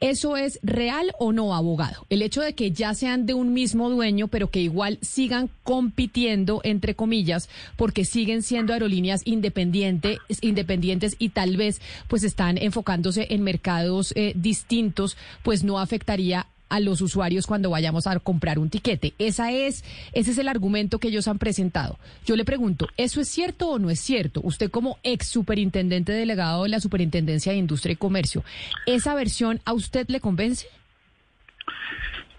¿Eso 0.00 0.36
es 0.36 0.60
real 0.62 1.12
o 1.18 1.32
no, 1.32 1.54
abogado? 1.54 2.06
El 2.08 2.22
hecho 2.22 2.40
de 2.40 2.54
que 2.54 2.70
ya 2.70 2.94
sean 2.94 3.26
de 3.26 3.34
un 3.34 3.52
mismo 3.52 3.90
dueño, 3.90 4.28
pero 4.28 4.48
que 4.48 4.60
igual 4.60 4.98
sigan 5.02 5.50
compitiendo, 5.64 6.60
entre 6.62 6.94
comillas, 6.94 7.48
porque 7.76 8.04
siguen 8.04 8.42
siendo 8.42 8.72
aerolíneas 8.72 9.22
independientes, 9.24 10.18
independientes 10.40 11.16
y 11.18 11.30
tal 11.30 11.56
vez 11.56 11.80
pues 12.06 12.22
están 12.22 12.58
enfocándose 12.58 13.26
en 13.30 13.42
mercados 13.42 14.12
eh, 14.14 14.34
distintos, 14.36 15.16
pues 15.42 15.64
no 15.64 15.80
afectaría 15.80 16.46
a 16.68 16.80
los 16.80 17.00
usuarios 17.00 17.46
cuando 17.46 17.70
vayamos 17.70 18.06
a 18.06 18.18
comprar 18.18 18.58
un 18.58 18.70
tiquete. 18.70 19.14
Esa 19.18 19.52
es, 19.52 19.84
ese 20.12 20.30
es 20.30 20.38
el 20.38 20.48
argumento 20.48 20.98
que 20.98 21.08
ellos 21.08 21.28
han 21.28 21.38
presentado. 21.38 21.98
Yo 22.24 22.36
le 22.36 22.44
pregunto, 22.44 22.88
¿eso 22.96 23.20
es 23.20 23.28
cierto 23.28 23.68
o 23.68 23.78
no 23.78 23.90
es 23.90 24.00
cierto? 24.00 24.40
Usted 24.42 24.70
como 24.70 24.98
ex 25.02 25.28
superintendente 25.28 26.12
delegado 26.12 26.64
de 26.64 26.70
la 26.70 26.80
Superintendencia 26.80 27.52
de 27.52 27.58
Industria 27.58 27.92
y 27.92 27.96
Comercio, 27.96 28.44
¿esa 28.86 29.14
versión 29.14 29.60
a 29.64 29.72
usted 29.72 30.08
le 30.08 30.20
convence? 30.20 30.68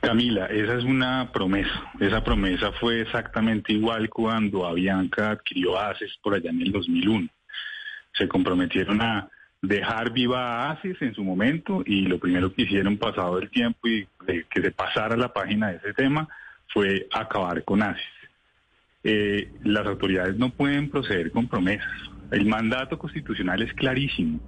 Camila, 0.01 0.45
esa 0.45 0.77
es 0.77 0.83
una 0.85 1.29
promesa. 1.31 1.91
Esa 1.99 2.23
promesa 2.23 2.71
fue 2.71 3.01
exactamente 3.01 3.73
igual 3.73 4.09
cuando 4.09 4.65
Avianca 4.65 5.31
adquirió 5.31 5.77
ACES 5.77 6.17
por 6.23 6.35
allá 6.35 6.51
en 6.51 6.61
el 6.61 6.71
2001. 6.71 7.27
Se 8.13 8.27
comprometieron 8.27 9.01
a 9.01 9.29
dejar 9.61 10.11
viva 10.11 10.67
a 10.67 10.71
ACES 10.71 11.01
en 11.01 11.13
su 11.13 11.23
momento 11.23 11.83
y 11.85 12.01
lo 12.01 12.19
primero 12.19 12.53
que 12.53 12.63
hicieron 12.63 12.97
pasado 12.97 13.39
el 13.39 13.49
tiempo 13.49 13.87
y 13.87 14.07
que 14.25 14.61
se 14.61 14.71
pasara 14.71 15.17
la 15.17 15.33
página 15.33 15.69
de 15.69 15.77
ese 15.77 15.93
tema 15.93 16.27
fue 16.67 17.07
acabar 17.11 17.63
con 17.63 17.83
ACES. 17.83 18.03
Eh, 19.03 19.51
las 19.63 19.85
autoridades 19.85 20.37
no 20.37 20.49
pueden 20.49 20.89
proceder 20.89 21.31
con 21.31 21.47
promesas. 21.47 21.91
El 22.31 22.45
mandato 22.45 22.97
constitucional 22.97 23.61
es 23.61 23.73
clarísimo. 23.73 24.39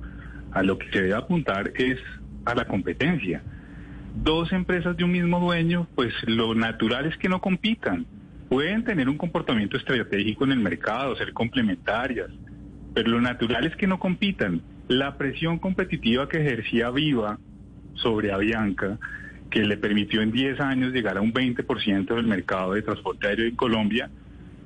A 0.51 0.63
lo 0.63 0.77
que 0.77 0.89
se 0.91 1.01
debe 1.01 1.15
apuntar 1.15 1.71
es 1.75 1.99
a 2.45 2.53
la 2.53 2.65
competencia 2.65 3.41
dos 4.15 4.51
empresas 4.51 4.95
de 4.97 5.03
un 5.03 5.11
mismo 5.11 5.39
dueño, 5.39 5.87
pues 5.95 6.13
lo 6.25 6.53
natural 6.55 7.05
es 7.05 7.17
que 7.17 7.29
no 7.29 7.41
compitan. 7.41 8.05
Pueden 8.49 8.83
tener 8.83 9.07
un 9.07 9.17
comportamiento 9.17 9.77
estratégico 9.77 10.43
en 10.43 10.51
el 10.51 10.59
mercado, 10.59 11.15
ser 11.15 11.33
complementarias, 11.33 12.29
pero 12.93 13.09
lo 13.09 13.21
natural 13.21 13.65
es 13.65 13.75
que 13.75 13.87
no 13.87 13.99
compitan. 13.99 14.61
La 14.91 15.17
presión 15.17 15.57
competitiva 15.57 16.27
que 16.27 16.41
ejercía 16.41 16.89
Viva 16.89 17.39
sobre 17.93 18.33
Avianca, 18.33 18.99
que 19.49 19.63
le 19.63 19.77
permitió 19.77 20.21
en 20.21 20.33
10 20.33 20.59
años 20.59 20.91
llegar 20.91 21.17
a 21.17 21.21
un 21.21 21.31
20% 21.31 22.13
del 22.13 22.27
mercado 22.27 22.73
de 22.73 22.81
transporte 22.81 23.25
aéreo 23.25 23.47
en 23.47 23.55
Colombia, 23.55 24.09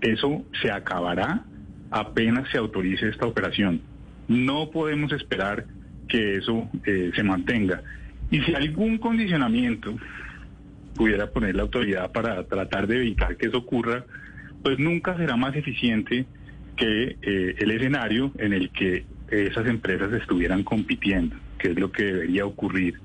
eso 0.02 0.44
se 0.64 0.72
acabará 0.72 1.46
apenas 1.92 2.50
se 2.50 2.58
autorice 2.58 3.08
esta 3.08 3.28
operación. 3.28 3.82
No 4.28 4.72
podemos 4.72 5.12
esperar 5.12 5.68
que 6.08 6.38
eso 6.38 6.72
eh, 6.88 7.12
se 7.16 7.22
mantenga. 7.22 7.84
Y 8.32 8.42
si 8.42 8.56
algún 8.56 8.98
condicionamiento 8.98 9.96
pudiera 10.96 11.30
poner 11.30 11.56
la 11.56 11.62
autoridad 11.62 12.12
para 12.12 12.44
tratar 12.46 12.88
de 12.88 12.96
evitar 12.96 13.38
que 13.38 13.46
eso 13.46 13.60
ocurra, 13.60 14.04
pues 14.64 14.80
nunca 14.80 15.16
será 15.18 15.36
más 15.36 15.56
eficiente 15.56 16.26
que 16.76 17.16
eh, 17.22 17.56
el 17.60 17.70
escenario 17.70 18.32
en 18.40 18.54
el 18.54 18.72
que 18.72 19.06
esas 19.44 19.68
empresas 19.68 20.12
estuvieran 20.14 20.64
compitiendo, 20.64 21.36
que 21.58 21.72
es 21.72 21.80
lo 21.80 21.92
que 21.92 22.04
debería 22.04 22.46
ocurrir 22.46 22.96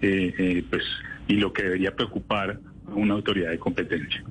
eh, 0.00 0.34
eh, 0.38 0.64
pues, 0.68 0.82
y 1.26 1.34
lo 1.34 1.52
que 1.52 1.62
debería 1.62 1.94
preocupar 1.94 2.60
a 2.86 2.94
una 2.94 3.14
autoridad 3.14 3.50
de 3.50 3.58
competencia. 3.58 4.22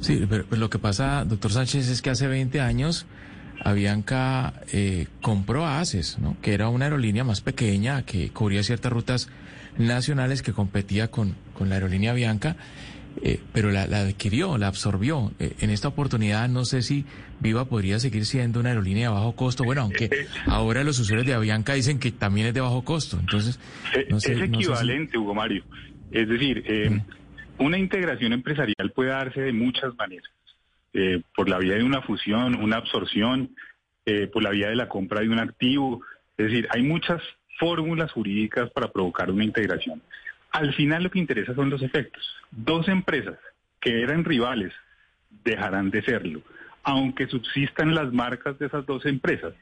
Sí, 0.00 0.26
pero, 0.28 0.44
lo 0.50 0.68
que 0.68 0.78
pasa, 0.78 1.24
doctor 1.24 1.52
Sánchez, 1.52 1.88
es 1.88 2.02
que 2.02 2.10
hace 2.10 2.26
20 2.26 2.60
años 2.60 3.06
Avianca 3.64 4.54
eh, 4.72 5.06
compró 5.20 5.66
ACES, 5.66 6.18
¿no? 6.18 6.36
que 6.42 6.54
era 6.54 6.68
una 6.68 6.86
aerolínea 6.86 7.22
más 7.22 7.40
pequeña 7.40 8.02
que 8.02 8.30
cubría 8.30 8.62
ciertas 8.62 8.92
rutas 8.92 9.28
nacionales 9.78 10.42
que 10.42 10.52
competía 10.52 11.08
con, 11.08 11.34
con 11.54 11.68
la 11.68 11.76
aerolínea 11.76 12.10
Avianca, 12.10 12.56
eh, 13.22 13.40
pero 13.52 13.70
la, 13.70 13.82
adquirió, 13.82 14.58
la 14.58 14.68
absorbió. 14.68 15.32
Eh, 15.38 15.54
en 15.60 15.70
esta 15.70 15.88
oportunidad 15.88 16.48
no 16.48 16.64
sé 16.64 16.82
si 16.82 17.04
Viva 17.40 17.64
podría 17.64 17.98
seguir 17.98 18.24
siendo 18.24 18.60
una 18.60 18.70
aerolínea 18.70 19.08
de 19.08 19.14
bajo 19.14 19.34
costo, 19.34 19.64
bueno, 19.64 19.82
aunque 19.82 20.10
ahora 20.46 20.84
los 20.84 20.98
usuarios 20.98 21.26
de 21.26 21.34
Avianca 21.34 21.74
dicen 21.74 21.98
que 21.98 22.12
también 22.12 22.46
es 22.48 22.54
de 22.54 22.60
bajo 22.60 22.84
costo, 22.84 23.18
entonces... 23.18 23.58
es 23.94 24.28
equivalente, 24.28 25.18
Hugo 25.18 25.34
Mario. 25.34 25.64
Es 26.10 26.28
decir, 26.28 26.64
una 27.58 27.78
integración 27.78 28.32
empresarial 28.32 28.92
puede 28.94 29.10
darse 29.10 29.40
de 29.40 29.52
muchas 29.52 29.94
maneras. 29.96 30.30
Eh, 30.94 31.22
por 31.34 31.48
la 31.48 31.58
vía 31.58 31.76
de 31.76 31.84
una 31.84 32.02
fusión, 32.02 32.54
una 32.56 32.76
absorción, 32.76 33.54
eh, 34.04 34.26
por 34.26 34.42
la 34.42 34.50
vía 34.50 34.68
de 34.68 34.76
la 34.76 34.88
compra 34.88 35.20
de 35.20 35.28
un 35.28 35.38
activo. 35.38 36.02
Es 36.36 36.46
decir, 36.46 36.68
hay 36.70 36.82
muchas 36.82 37.22
fórmulas 37.58 38.12
jurídicas 38.12 38.70
para 38.70 38.92
provocar 38.92 39.30
una 39.30 39.44
integración. 39.44 40.02
Al 40.52 40.74
final 40.74 41.02
lo 41.02 41.10
que 41.10 41.18
interesa 41.18 41.54
son 41.54 41.70
los 41.70 41.82
efectos. 41.82 42.22
Dos 42.50 42.88
empresas 42.88 43.38
que 43.80 44.02
eran 44.02 44.24
rivales 44.24 44.72
dejarán 45.44 45.90
de 45.90 46.02
serlo, 46.02 46.42
aunque 46.82 47.26
subsistan 47.26 47.94
las 47.94 48.12
marcas 48.12 48.58
de 48.58 48.66
esas 48.66 48.84
dos 48.86 49.06
empresas. 49.06 49.54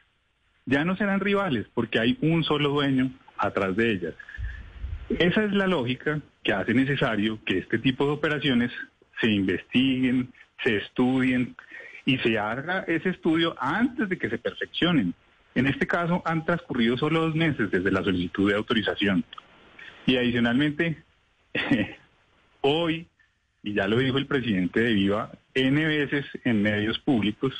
Ya 0.66 0.84
no 0.84 0.96
serán 0.96 1.20
rivales 1.20 1.66
porque 1.74 2.00
hay 2.00 2.18
un 2.20 2.44
solo 2.44 2.70
dueño 2.70 3.10
atrás 3.38 3.76
de 3.76 3.92
ellas. 3.92 4.14
Esa 5.08 5.44
es 5.44 5.52
la 5.52 5.66
lógica 5.66 6.20
que 6.42 6.52
hace 6.52 6.74
necesario 6.74 7.38
que 7.44 7.58
este 7.58 7.78
tipo 7.78 8.04
de 8.06 8.12
operaciones 8.12 8.70
se 9.20 9.30
investiguen, 9.30 10.32
se 10.62 10.76
estudien 10.76 11.56
y 12.04 12.18
se 12.18 12.38
haga 12.38 12.80
ese 12.86 13.10
estudio 13.10 13.54
antes 13.58 14.08
de 14.08 14.18
que 14.18 14.28
se 14.28 14.38
perfeccionen. 14.38 15.14
En 15.54 15.66
este 15.66 15.86
caso 15.86 16.22
han 16.24 16.44
transcurrido 16.44 16.96
solo 16.96 17.22
dos 17.22 17.34
meses 17.34 17.70
desde 17.70 17.90
la 17.90 18.02
solicitud 18.02 18.50
de 18.50 18.56
autorización. 18.56 19.24
Y 20.06 20.16
adicionalmente, 20.16 21.02
hoy, 22.62 23.06
y 23.62 23.74
ya 23.74 23.86
lo 23.86 23.98
dijo 23.98 24.18
el 24.18 24.26
presidente 24.26 24.80
de 24.80 24.94
Viva, 24.94 25.30
N 25.54 25.86
veces 25.86 26.26
en 26.44 26.62
medios 26.62 26.98
públicos, 26.98 27.52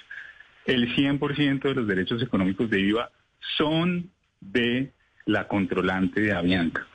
el 0.67 0.95
100% 0.95 1.63
de 1.63 1.75
los 1.75 1.87
derechos 1.87 2.23
económicos 2.23 2.71
de 2.71 2.79
Viva 2.79 3.11
son 3.57 4.11
de 4.41 4.93
la 5.27 5.49
controlante 5.49 6.21
de 6.21 6.33
Avianca. 6.33 6.87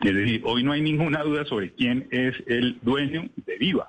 Es 0.00 0.14
decir, 0.14 0.42
hoy 0.44 0.64
no 0.64 0.72
hay 0.72 0.80
ninguna 0.80 1.22
duda 1.22 1.44
sobre 1.44 1.72
quién 1.72 2.08
es 2.10 2.34
el 2.46 2.78
dueño 2.82 3.28
de 3.36 3.56
Viva. 3.56 3.88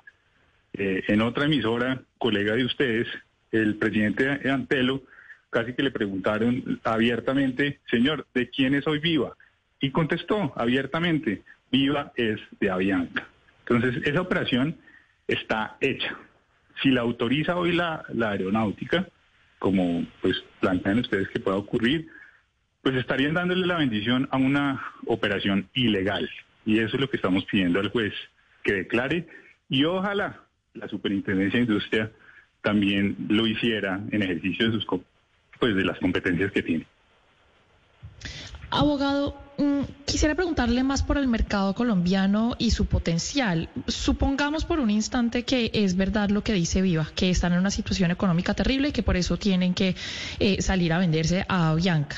Eh, 0.72 1.02
en 1.08 1.22
otra 1.22 1.46
emisora, 1.46 2.02
colega 2.18 2.54
de 2.54 2.64
ustedes, 2.64 3.08
el 3.50 3.76
presidente 3.76 4.48
Antelo, 4.48 5.02
casi 5.50 5.72
que 5.74 5.82
le 5.82 5.90
preguntaron 5.90 6.80
abiertamente, 6.84 7.80
señor, 7.90 8.26
¿de 8.34 8.48
quién 8.50 8.74
es 8.74 8.86
hoy 8.86 9.00
Viva? 9.00 9.36
Y 9.84 9.90
contestó 9.90 10.50
abiertamente, 10.56 11.42
Viva 11.70 12.10
es 12.16 12.40
de 12.58 12.70
Avianca. 12.70 13.28
Entonces, 13.68 14.02
esa 14.06 14.22
operación 14.22 14.78
está 15.28 15.76
hecha. 15.78 16.16
Si 16.82 16.88
la 16.88 17.02
autoriza 17.02 17.54
hoy 17.56 17.72
la, 17.72 18.02
la 18.08 18.30
aeronáutica, 18.30 19.06
como 19.58 20.06
pues 20.22 20.42
plantean 20.60 21.00
ustedes 21.00 21.28
que 21.28 21.38
pueda 21.38 21.58
ocurrir, 21.58 22.08
pues 22.82 22.94
estarían 22.96 23.34
dándole 23.34 23.66
la 23.66 23.76
bendición 23.76 24.26
a 24.30 24.38
una 24.38 24.82
operación 25.04 25.68
ilegal. 25.74 26.30
Y 26.64 26.78
eso 26.78 26.96
es 26.96 27.02
lo 27.02 27.10
que 27.10 27.18
estamos 27.18 27.44
pidiendo 27.44 27.78
al 27.78 27.90
juez, 27.90 28.14
que 28.62 28.72
declare 28.72 29.28
y 29.68 29.84
ojalá 29.84 30.40
la 30.72 30.88
Superintendencia 30.88 31.58
de 31.58 31.66
Industria 31.66 32.10
también 32.62 33.16
lo 33.28 33.46
hiciera 33.46 34.00
en 34.10 34.22
ejercicio 34.22 34.70
de 34.70 34.72
sus 34.72 34.86
pues 35.60 35.76
de 35.76 35.84
las 35.84 35.98
competencias 35.98 36.50
que 36.52 36.62
tiene. 36.62 36.86
Abogado, 38.70 39.40
mm, 39.58 40.04
quisiera 40.04 40.34
preguntarle 40.34 40.82
más 40.82 41.02
por 41.02 41.18
el 41.18 41.26
mercado 41.26 41.74
colombiano 41.74 42.56
y 42.58 42.70
su 42.70 42.86
potencial. 42.86 43.68
Supongamos 43.86 44.64
por 44.64 44.80
un 44.80 44.90
instante 44.90 45.44
que 45.44 45.70
es 45.72 45.96
verdad 45.96 46.30
lo 46.30 46.42
que 46.42 46.52
dice 46.52 46.82
Viva, 46.82 47.08
que 47.14 47.30
están 47.30 47.52
en 47.52 47.60
una 47.60 47.70
situación 47.70 48.10
económica 48.10 48.54
terrible 48.54 48.88
y 48.88 48.92
que 48.92 49.02
por 49.02 49.16
eso 49.16 49.36
tienen 49.36 49.74
que 49.74 49.94
eh, 50.38 50.60
salir 50.62 50.92
a 50.92 50.98
venderse 50.98 51.44
a 51.48 51.70
Avianca. 51.70 52.16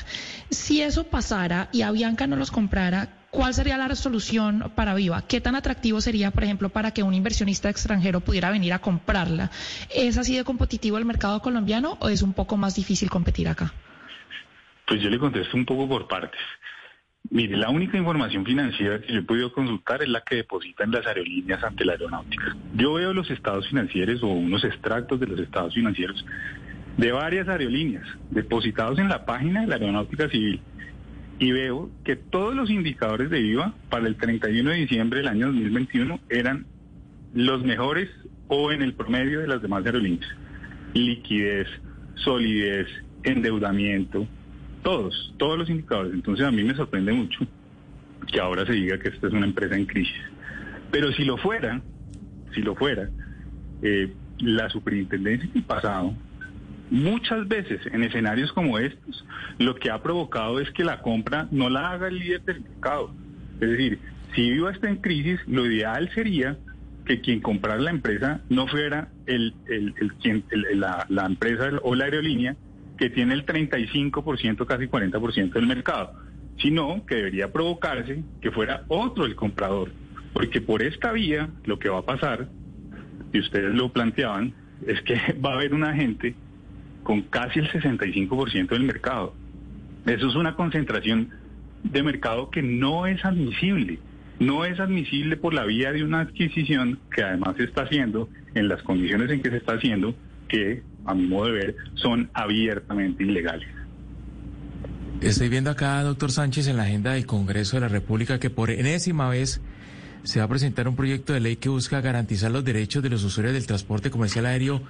Si 0.49 0.81
eso 0.81 1.03
pasara 1.05 1.69
y 1.71 1.81
Avianca 1.81 2.27
no 2.27 2.35
los 2.35 2.51
comprara, 2.51 3.09
¿Cuál 3.29 3.53
sería 3.53 3.77
la 3.77 3.89
resolución 3.89 4.71
para 4.73 4.95
Viva? 4.95 5.21
¿Qué 5.21 5.41
tan 5.41 5.55
atractivo 5.55 5.99
sería, 5.99 6.31
por 6.31 6.45
ejemplo, 6.45 6.69
para 6.69 6.91
que 6.91 7.03
un 7.03 7.13
inversionista 7.13 7.69
extranjero 7.69 8.21
pudiera 8.21 8.49
venir 8.49 8.71
a 8.71 8.79
comprarla? 8.79 9.51
¿Es 9.93 10.17
así 10.17 10.35
de 10.35 10.45
competitivo 10.45 10.97
el 10.97 11.05
mercado 11.05 11.41
colombiano 11.41 11.97
o 11.99 12.07
es 12.07 12.21
un 12.21 12.31
poco 12.33 12.55
más 12.55 12.75
difícil 12.75 13.09
competir 13.09 13.49
acá? 13.49 13.73
Pues 14.87 15.01
yo 15.01 15.09
le 15.09 15.19
contesto 15.19 15.57
un 15.57 15.65
poco 15.65 15.87
por 15.87 16.07
partes. 16.07 16.39
Mire, 17.29 17.57
la 17.57 17.69
única 17.69 17.97
información 17.97 18.45
financiera 18.45 19.01
que 19.01 19.11
yo 19.11 19.19
he 19.19 19.23
podido 19.23 19.51
consultar 19.51 20.01
es 20.01 20.07
la 20.07 20.21
que 20.21 20.37
depositan 20.37 20.91
las 20.91 21.05
aerolíneas 21.05 21.61
ante 21.61 21.83
la 21.83 21.91
aeronáutica. 21.91 22.55
Yo 22.73 22.93
veo 22.93 23.13
los 23.13 23.29
estados 23.29 23.67
financieros 23.67 24.23
o 24.23 24.27
unos 24.27 24.63
extractos 24.63 25.19
de 25.19 25.27
los 25.27 25.39
estados 25.39 25.73
financieros 25.73 26.25
de 26.95 27.11
varias 27.11 27.47
aerolíneas 27.49 28.07
depositados 28.31 28.97
en 28.97 29.09
la 29.09 29.25
página 29.25 29.61
de 29.61 29.67
la 29.67 29.75
aeronáutica 29.75 30.29
civil 30.29 30.61
y 31.39 31.51
veo 31.51 31.91
que 32.03 32.15
todos 32.15 32.55
los 32.55 32.69
indicadores 32.69 33.29
de 33.29 33.41
IVA 33.41 33.73
para 33.89 34.07
el 34.07 34.15
31 34.15 34.69
de 34.71 34.75
diciembre 34.77 35.19
del 35.19 35.27
año 35.27 35.47
2021 35.47 36.19
eran 36.29 36.65
los 37.33 37.63
mejores 37.63 38.09
o 38.47 38.71
en 38.71 38.81
el 38.81 38.93
promedio 38.93 39.41
de 39.41 39.47
las 39.47 39.61
demás 39.61 39.85
aerolíneas. 39.85 40.31
Liquidez, 40.93 41.67
solidez, 42.15 42.87
endeudamiento, 43.23 44.27
todos, 44.83 45.33
todos 45.37 45.57
los 45.57 45.69
indicadores. 45.69 46.13
Entonces 46.13 46.45
a 46.45 46.51
mí 46.51 46.63
me 46.63 46.75
sorprende 46.75 47.13
mucho 47.13 47.39
que 48.31 48.39
ahora 48.39 48.65
se 48.65 48.73
diga 48.73 48.99
que 48.99 49.09
esta 49.09 49.27
es 49.27 49.33
una 49.33 49.45
empresa 49.45 49.75
en 49.75 49.85
crisis. 49.85 50.21
Pero 50.91 51.11
si 51.13 51.23
lo 51.23 51.37
fuera, 51.37 51.81
si 52.53 52.61
lo 52.61 52.75
fuera, 52.75 53.09
eh, 53.81 54.13
la 54.39 54.69
superintendencia 54.69 55.49
el 55.53 55.63
pasado 55.63 56.13
Muchas 56.89 57.47
veces 57.47 57.81
en 57.91 58.03
escenarios 58.03 58.53
como 58.53 58.79
estos, 58.79 59.25
lo 59.57 59.75
que 59.75 59.91
ha 59.91 60.01
provocado 60.01 60.59
es 60.59 60.71
que 60.71 60.85
la 60.85 61.01
compra 61.01 61.47
no 61.51 61.69
la 61.69 61.91
haga 61.91 62.07
el 62.07 62.17
líder 62.17 62.43
del 62.43 62.61
mercado. 62.61 63.13
Es 63.59 63.69
decir, 63.71 63.99
si 64.33 64.51
Viva 64.51 64.71
está 64.71 64.87
en 64.87 64.97
crisis, 64.97 65.39
lo 65.47 65.65
ideal 65.65 66.09
sería 66.13 66.57
que 67.05 67.19
quien 67.19 67.41
comprara 67.41 67.81
la 67.81 67.91
empresa 67.91 68.41
no 68.49 68.67
fuera 68.67 69.09
el, 69.25 69.53
el, 69.67 69.93
el, 69.99 70.79
la, 70.79 71.05
la, 71.09 71.25
empresa 71.25 71.71
o 71.83 71.95
la 71.95 72.05
aerolínea 72.05 72.55
que 72.97 73.09
tiene 73.09 73.33
el 73.33 73.45
35%, 73.45 74.65
casi 74.65 74.85
40% 74.85 75.53
del 75.53 75.67
mercado, 75.67 76.13
sino 76.61 77.05
que 77.05 77.15
debería 77.15 77.51
provocarse 77.51 78.23
que 78.41 78.51
fuera 78.51 78.83
otro 78.87 79.25
el 79.25 79.35
comprador, 79.35 79.91
porque 80.33 80.61
por 80.61 80.81
esta 80.81 81.11
vía 81.11 81.49
lo 81.65 81.79
que 81.79 81.89
va 81.89 81.99
a 81.99 82.05
pasar, 82.05 82.49
y 83.33 83.39
ustedes 83.39 83.73
lo 83.73 83.91
planteaban, 83.91 84.53
es 84.85 85.01
que 85.01 85.15
va 85.45 85.51
a 85.51 85.55
haber 85.55 85.73
una 85.73 85.93
gente 85.93 86.35
con 87.03 87.21
casi 87.23 87.59
el 87.59 87.69
65% 87.69 88.69
del 88.69 88.83
mercado. 88.83 89.33
Eso 90.05 90.27
es 90.27 90.35
una 90.35 90.55
concentración 90.55 91.29
de 91.83 92.03
mercado 92.03 92.49
que 92.49 92.61
no 92.61 93.07
es 93.07 93.23
admisible. 93.23 93.99
No 94.39 94.65
es 94.65 94.79
admisible 94.79 95.37
por 95.37 95.53
la 95.53 95.65
vía 95.65 95.91
de 95.91 96.03
una 96.03 96.21
adquisición 96.21 96.99
que 97.13 97.23
además 97.23 97.55
se 97.57 97.63
está 97.63 97.83
haciendo 97.83 98.29
en 98.53 98.67
las 98.67 98.83
condiciones 98.83 99.31
en 99.31 99.41
que 99.41 99.49
se 99.49 99.57
está 99.57 99.73
haciendo, 99.73 100.15
que 100.47 100.83
a 101.07 101.15
mi 101.15 101.25
modo 101.25 101.45
de 101.47 101.51
ver 101.53 101.75
son 101.95 102.29
abiertamente 102.33 103.23
ilegales. 103.23 103.67
Estoy 105.21 105.49
viendo 105.49 105.71
acá, 105.71 106.03
doctor 106.03 106.31
Sánchez, 106.31 106.67
en 106.67 106.77
la 106.77 106.83
agenda 106.83 107.13
del 107.13 107.25
Congreso 107.25 107.77
de 107.77 107.81
la 107.81 107.87
República 107.87 108.39
que 108.39 108.51
por 108.51 108.69
enésima 108.69 109.27
vez 109.29 109.61
se 110.23 110.39
va 110.39 110.45
a 110.45 110.47
presentar 110.47 110.87
un 110.87 110.95
proyecto 110.95 111.33
de 111.33 111.39
ley 111.39 111.55
que 111.55 111.69
busca 111.69 112.01
garantizar 112.01 112.51
los 112.51 112.63
derechos 112.63 113.01
de 113.01 113.09
los 113.09 113.23
usuarios 113.23 113.53
del 113.53 113.65
transporte 113.65 114.11
comercial 114.11 114.45
aéreo 114.45 114.81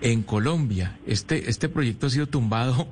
en 0.00 0.22
Colombia. 0.22 0.98
Este, 1.06 1.48
este 1.50 1.68
proyecto 1.68 2.06
ha 2.06 2.10
sido 2.10 2.26
tumbado 2.28 2.86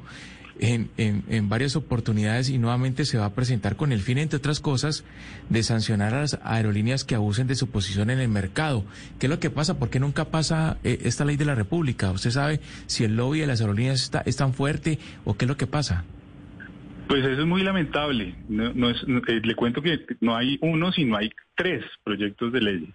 en, 0.60 0.90
en, 0.96 1.48
varias 1.48 1.74
oportunidades 1.74 2.50
y 2.50 2.58
nuevamente 2.58 3.04
se 3.04 3.18
va 3.18 3.24
a 3.24 3.34
presentar 3.34 3.76
con 3.76 3.92
el 3.92 4.00
fin, 4.00 4.18
entre 4.18 4.36
otras 4.36 4.60
cosas, 4.60 5.04
de 5.48 5.62
sancionar 5.62 6.14
a 6.14 6.20
las 6.20 6.38
aerolíneas 6.42 7.04
que 7.04 7.14
abusen 7.14 7.46
de 7.46 7.54
su 7.54 7.70
posición 7.70 8.10
en 8.10 8.20
el 8.20 8.28
mercado. 8.28 8.84
¿Qué 9.18 9.26
es 9.26 9.30
lo 9.30 9.40
que 9.40 9.50
pasa? 9.50 9.78
¿Por 9.78 9.88
qué 9.90 9.98
nunca 9.98 10.26
pasa 10.26 10.76
eh, 10.84 10.98
esta 11.02 11.24
ley 11.24 11.36
de 11.36 11.46
la 11.46 11.54
República? 11.54 12.10
¿Usted 12.10 12.30
sabe 12.30 12.60
si 12.86 13.04
el 13.04 13.16
lobby 13.16 13.40
de 13.40 13.46
las 13.46 13.60
aerolíneas 13.60 14.02
está, 14.02 14.22
es 14.26 14.36
tan 14.36 14.52
fuerte 14.52 14.98
o 15.24 15.36
qué 15.36 15.46
es 15.46 15.48
lo 15.48 15.56
que 15.56 15.66
pasa? 15.66 16.04
Pues 17.08 17.24
eso 17.24 17.40
es 17.40 17.46
muy 17.46 17.62
lamentable. 17.62 18.34
No, 18.48 18.90
es, 18.90 18.98
eh, 19.02 19.40
le 19.42 19.54
cuento 19.54 19.82
que 19.82 19.98
no 20.20 20.36
hay 20.36 20.58
uno, 20.60 20.92
sino 20.92 21.16
hay 21.16 21.30
tres 21.56 21.84
proyectos 22.04 22.52
de 22.52 22.60
ley 22.60 22.94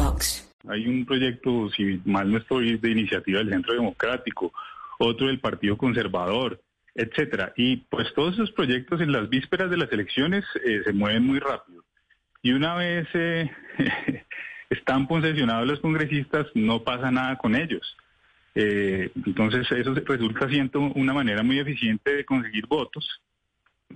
Hay 0.67 0.87
un 0.87 1.05
proyecto, 1.05 1.69
si 1.71 2.01
mal 2.05 2.31
no 2.31 2.37
estoy, 2.37 2.77
de 2.77 2.91
iniciativa 2.91 3.39
del 3.39 3.49
Centro 3.49 3.73
Democrático, 3.73 4.53
otro 4.99 5.27
del 5.27 5.39
Partido 5.39 5.77
Conservador, 5.77 6.61
etcétera. 6.93 7.53
Y 7.55 7.77
pues 7.77 8.13
todos 8.13 8.35
esos 8.35 8.51
proyectos 8.51 9.01
en 9.01 9.11
las 9.11 9.29
vísperas 9.29 9.69
de 9.69 9.77
las 9.77 9.91
elecciones 9.91 10.45
eh, 10.63 10.81
se 10.85 10.93
mueven 10.93 11.25
muy 11.25 11.39
rápido. 11.39 11.83
Y 12.43 12.51
una 12.51 12.75
vez 12.75 13.07
eh, 13.13 13.49
están 14.69 15.07
posesionados 15.07 15.67
los 15.67 15.79
congresistas, 15.79 16.47
no 16.53 16.83
pasa 16.83 17.11
nada 17.11 17.37
con 17.37 17.55
ellos. 17.55 17.97
Eh, 18.53 19.09
entonces 19.25 19.71
eso 19.71 19.93
resulta 19.93 20.49
siendo 20.49 20.79
una 20.79 21.13
manera 21.13 21.41
muy 21.41 21.59
eficiente 21.59 22.15
de 22.15 22.25
conseguir 22.25 22.67
votos, 22.67 23.21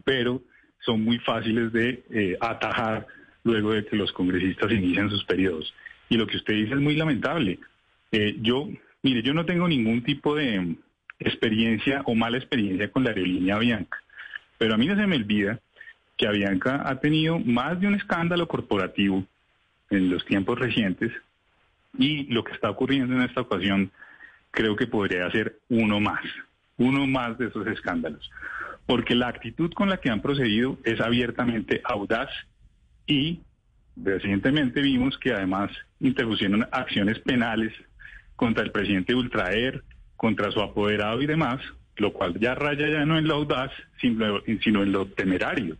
pero 0.03 0.41
son 0.79 1.03
muy 1.03 1.19
fáciles 1.19 1.73
de 1.73 2.37
atajar 2.39 3.07
luego 3.43 3.73
de 3.73 3.85
que 3.85 3.95
los 3.95 4.11
congresistas 4.11 4.71
inician 4.71 5.09
sus 5.09 5.23
periodos. 5.25 5.73
Y 6.09 6.17
lo 6.17 6.27
que 6.27 6.37
usted 6.37 6.53
dice 6.53 6.73
es 6.73 6.79
muy 6.79 6.95
lamentable. 6.95 7.59
Eh, 8.11 8.37
yo, 8.41 8.69
mire, 9.01 9.21
yo 9.23 9.33
no 9.33 9.45
tengo 9.45 9.67
ningún 9.67 10.03
tipo 10.03 10.35
de 10.35 10.75
experiencia 11.19 12.01
o 12.05 12.15
mala 12.15 12.37
experiencia 12.37 12.91
con 12.91 13.03
la 13.03 13.09
aerolínea 13.11 13.55
Avianca, 13.55 13.97
pero 14.57 14.75
a 14.75 14.77
mí 14.77 14.85
no 14.85 14.95
se 14.95 15.07
me 15.07 15.15
olvida 15.15 15.59
que 16.17 16.27
Avianca 16.27 16.83
ha 16.85 16.99
tenido 16.99 17.39
más 17.39 17.79
de 17.79 17.87
un 17.87 17.95
escándalo 17.95 18.47
corporativo 18.47 19.25
en 19.89 20.09
los 20.09 20.25
tiempos 20.25 20.59
recientes 20.59 21.11
y 21.97 22.25
lo 22.25 22.43
que 22.43 22.53
está 22.53 22.69
ocurriendo 22.69 23.15
en 23.15 23.21
esta 23.21 23.41
ocasión 23.41 23.91
creo 24.51 24.75
que 24.75 24.87
podría 24.87 25.29
ser 25.31 25.59
uno 25.69 25.99
más, 25.99 26.23
uno 26.77 27.05
más 27.07 27.37
de 27.37 27.47
esos 27.47 27.67
escándalos, 27.67 28.29
porque 28.85 29.15
la 29.15 29.27
actitud 29.27 29.71
con 29.73 29.89
la 29.89 29.97
que 29.97 30.09
han 30.09 30.21
procedido 30.21 30.77
es 30.83 30.99
abiertamente 31.01 31.81
audaz 31.83 32.29
y 33.07 33.41
Recientemente 33.95 34.81
vimos 34.81 35.17
que 35.17 35.33
además 35.33 35.71
interpusieron 35.99 36.67
acciones 36.71 37.19
penales 37.19 37.73
contra 38.35 38.63
el 38.63 38.71
presidente 38.71 39.15
Ultraer, 39.15 39.83
contra 40.17 40.51
su 40.51 40.61
apoderado 40.61 41.21
y 41.21 41.25
demás, 41.25 41.61
lo 41.97 42.11
cual 42.11 42.37
ya 42.39 42.55
raya 42.55 42.89
ya 42.89 43.05
no 43.05 43.17
en 43.17 43.27
lo 43.27 43.35
audaz, 43.35 43.71
sino, 44.01 44.83
en 44.83 44.91
lo 44.91 45.05
temerario. 45.07 45.77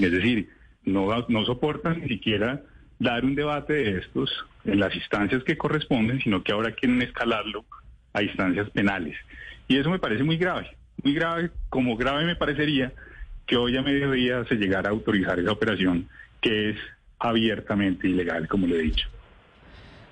Es 0.00 0.10
decir, 0.10 0.48
no, 0.84 1.08
no 1.28 1.44
soportan 1.44 2.00
ni 2.00 2.08
siquiera 2.08 2.62
dar 2.98 3.24
un 3.24 3.34
debate 3.34 3.74
de 3.74 3.98
estos 3.98 4.30
en 4.64 4.80
las 4.80 4.94
instancias 4.94 5.44
que 5.44 5.56
corresponden, 5.56 6.20
sino 6.20 6.42
que 6.42 6.52
ahora 6.52 6.72
quieren 6.72 7.00
escalarlo 7.02 7.64
a 8.12 8.22
instancias 8.22 8.70
penales. 8.70 9.16
Y 9.68 9.76
eso 9.76 9.90
me 9.90 9.98
parece 9.98 10.24
muy 10.24 10.36
grave, 10.36 10.76
muy 11.02 11.14
grave, 11.14 11.50
como 11.68 11.96
grave 11.96 12.24
me 12.24 12.36
parecería 12.36 12.92
que 13.46 13.56
hoy 13.56 13.76
a 13.76 13.82
mediodía 13.82 14.44
se 14.44 14.56
llegara 14.56 14.88
a 14.88 14.92
autorizar 14.92 15.38
esa 15.38 15.52
operación, 15.52 16.08
que 16.40 16.70
es 16.70 16.76
abiertamente 17.24 18.08
ilegal, 18.08 18.48
como 18.48 18.66
le 18.66 18.76
he 18.76 18.82
dicho. 18.82 19.08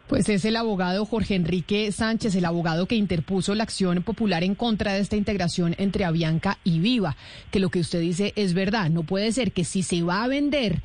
Pues 0.08 0.28
es 0.28 0.44
el 0.44 0.56
abogado 0.56 1.06
Jorge 1.06 1.34
Enrique 1.34 1.90
Sánchez, 1.90 2.34
el 2.34 2.44
abogado 2.44 2.86
que 2.86 2.96
interpuso 2.96 3.54
la 3.54 3.62
acción 3.62 4.02
popular 4.02 4.44
en 4.44 4.54
contra 4.54 4.92
de 4.92 5.00
esta 5.00 5.16
integración 5.16 5.74
entre 5.78 6.04
Avianca 6.04 6.58
y 6.64 6.80
Viva, 6.80 7.16
que 7.50 7.60
lo 7.60 7.70
que 7.70 7.80
usted 7.80 8.00
dice 8.00 8.32
es 8.36 8.52
verdad. 8.52 8.90
No 8.90 9.04
puede 9.04 9.32
ser 9.32 9.52
que 9.52 9.64
si 9.64 9.82
se 9.82 10.02
va 10.02 10.22
a 10.22 10.28
vender 10.28 10.82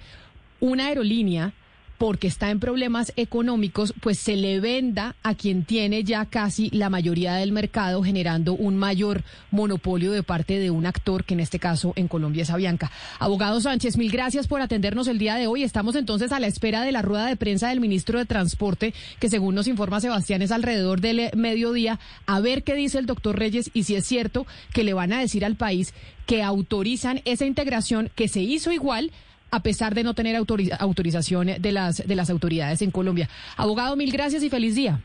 una 0.59 0.87
aerolínea 0.87 1.53
porque 1.97 2.27
está 2.27 2.51
en 2.51 2.59
problemas 2.59 3.11
económicos, 3.15 3.93
pues 4.01 4.19
se 4.19 4.35
le 4.35 4.59
venda 4.59 5.15
a 5.23 5.35
quien 5.35 5.65
tiene 5.65 6.03
ya 6.03 6.25
casi 6.25 6.69
la 6.71 6.89
mayoría 6.89 7.35
del 7.35 7.51
mercado, 7.51 8.03
generando 8.03 8.53
un 8.53 8.77
mayor 8.77 9.23
monopolio 9.51 10.11
de 10.11 10.23
parte 10.23 10.59
de 10.59 10.71
un 10.71 10.85
actor, 10.85 11.23
que 11.23 11.33
en 11.33 11.39
este 11.39 11.59
caso 11.59 11.93
en 11.95 12.07
Colombia 12.07 12.43
es 12.43 12.49
Avianca. 12.49 12.91
Abogado 13.19 13.59
Sánchez, 13.59 13.97
mil 13.97 14.11
gracias 14.11 14.47
por 14.47 14.61
atendernos 14.61 15.07
el 15.07 15.17
día 15.17 15.35
de 15.35 15.47
hoy. 15.47 15.63
Estamos 15.63 15.95
entonces 15.95 16.31
a 16.31 16.39
la 16.39 16.47
espera 16.47 16.83
de 16.83 16.91
la 16.91 17.01
rueda 17.01 17.25
de 17.25 17.35
prensa 17.35 17.69
del 17.69 17.79
ministro 17.79 18.19
de 18.19 18.25
Transporte, 18.25 18.93
que 19.19 19.29
según 19.29 19.55
nos 19.55 19.67
informa 19.67 20.01
Sebastián 20.01 20.41
es 20.41 20.51
alrededor 20.51 21.01
del 21.01 21.31
mediodía, 21.35 21.99
a 22.25 22.39
ver 22.39 22.63
qué 22.63 22.75
dice 22.75 22.99
el 22.99 23.05
doctor 23.05 23.37
Reyes 23.37 23.71
y 23.73 23.83
si 23.83 23.95
es 23.95 24.05
cierto 24.05 24.45
que 24.73 24.83
le 24.83 24.93
van 24.93 25.13
a 25.13 25.19
decir 25.19 25.45
al 25.45 25.55
país 25.55 25.93
que 26.25 26.43
autorizan 26.43 27.21
esa 27.25 27.45
integración 27.45 28.11
que 28.15 28.27
se 28.27 28.41
hizo 28.41 28.71
igual 28.71 29.11
a 29.51 29.61
pesar 29.61 29.95
de 29.95 30.03
no 30.03 30.13
tener 30.13 30.35
autorización 30.35 31.47
de 31.59 31.71
las, 31.71 32.05
de 32.05 32.15
las 32.15 32.29
autoridades 32.29 32.81
en 32.81 32.91
Colombia. 32.91 33.29
Abogado, 33.55 33.95
mil 33.95 34.11
gracias 34.11 34.43
y 34.43 34.49
feliz 34.49 34.75
día. 34.75 35.01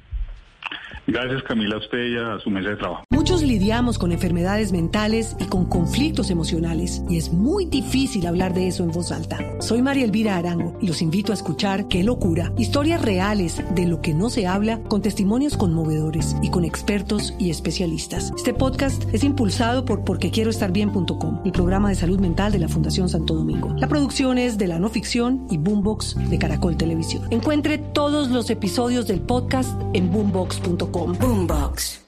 Gracias 1.06 1.42
Camila 1.42 1.74
a 1.74 1.78
usted 1.78 1.98
y 1.98 2.16
a 2.16 2.38
su 2.38 2.48
mesa 2.48 2.70
de 2.70 2.76
trabajo. 2.76 3.04
Muchos 3.10 3.42
lidiamos 3.42 3.98
con 3.98 4.12
enfermedades 4.12 4.72
mentales 4.72 5.36
y 5.40 5.46
con 5.46 5.66
conflictos 5.66 6.30
emocionales 6.30 7.02
y 7.08 7.18
es 7.18 7.32
muy 7.32 7.64
difícil 7.64 8.26
hablar 8.26 8.54
de 8.54 8.68
eso 8.68 8.84
en 8.84 8.92
voz 8.92 9.10
alta. 9.10 9.38
Soy 9.60 9.82
María 9.82 10.04
Elvira 10.04 10.36
Arango 10.36 10.78
y 10.80 10.86
los 10.86 11.02
invito 11.02 11.32
a 11.32 11.34
escuchar 11.34 11.88
Qué 11.88 12.04
locura, 12.04 12.52
historias 12.56 13.02
reales 13.02 13.62
de 13.74 13.86
lo 13.86 14.00
que 14.00 14.14
no 14.14 14.30
se 14.30 14.46
habla 14.46 14.80
con 14.84 15.02
testimonios 15.02 15.56
conmovedores 15.56 16.36
y 16.40 16.50
con 16.50 16.64
expertos 16.64 17.34
y 17.38 17.50
especialistas. 17.50 18.32
Este 18.36 18.54
podcast 18.54 19.02
es 19.12 19.24
impulsado 19.24 19.84
por 19.84 20.04
porquequieroestarbien.com, 20.04 21.42
el 21.44 21.52
programa 21.52 21.88
de 21.88 21.96
salud 21.96 22.20
mental 22.20 22.52
de 22.52 22.60
la 22.60 22.68
Fundación 22.68 23.08
Santo 23.08 23.34
Domingo. 23.34 23.74
La 23.76 23.88
producción 23.88 24.38
es 24.38 24.56
de 24.56 24.68
la 24.68 24.78
no 24.78 24.88
ficción 24.88 25.46
y 25.50 25.58
Boombox 25.58 26.30
de 26.30 26.38
Caracol 26.38 26.76
Televisión. 26.76 27.26
Encuentre 27.30 27.78
todos 27.78 28.30
los 28.30 28.50
episodios 28.50 29.08
del 29.08 29.20
podcast 29.20 29.80
en 29.94 30.12
boombox.com. 30.12 30.91
Boombox. 30.92 31.98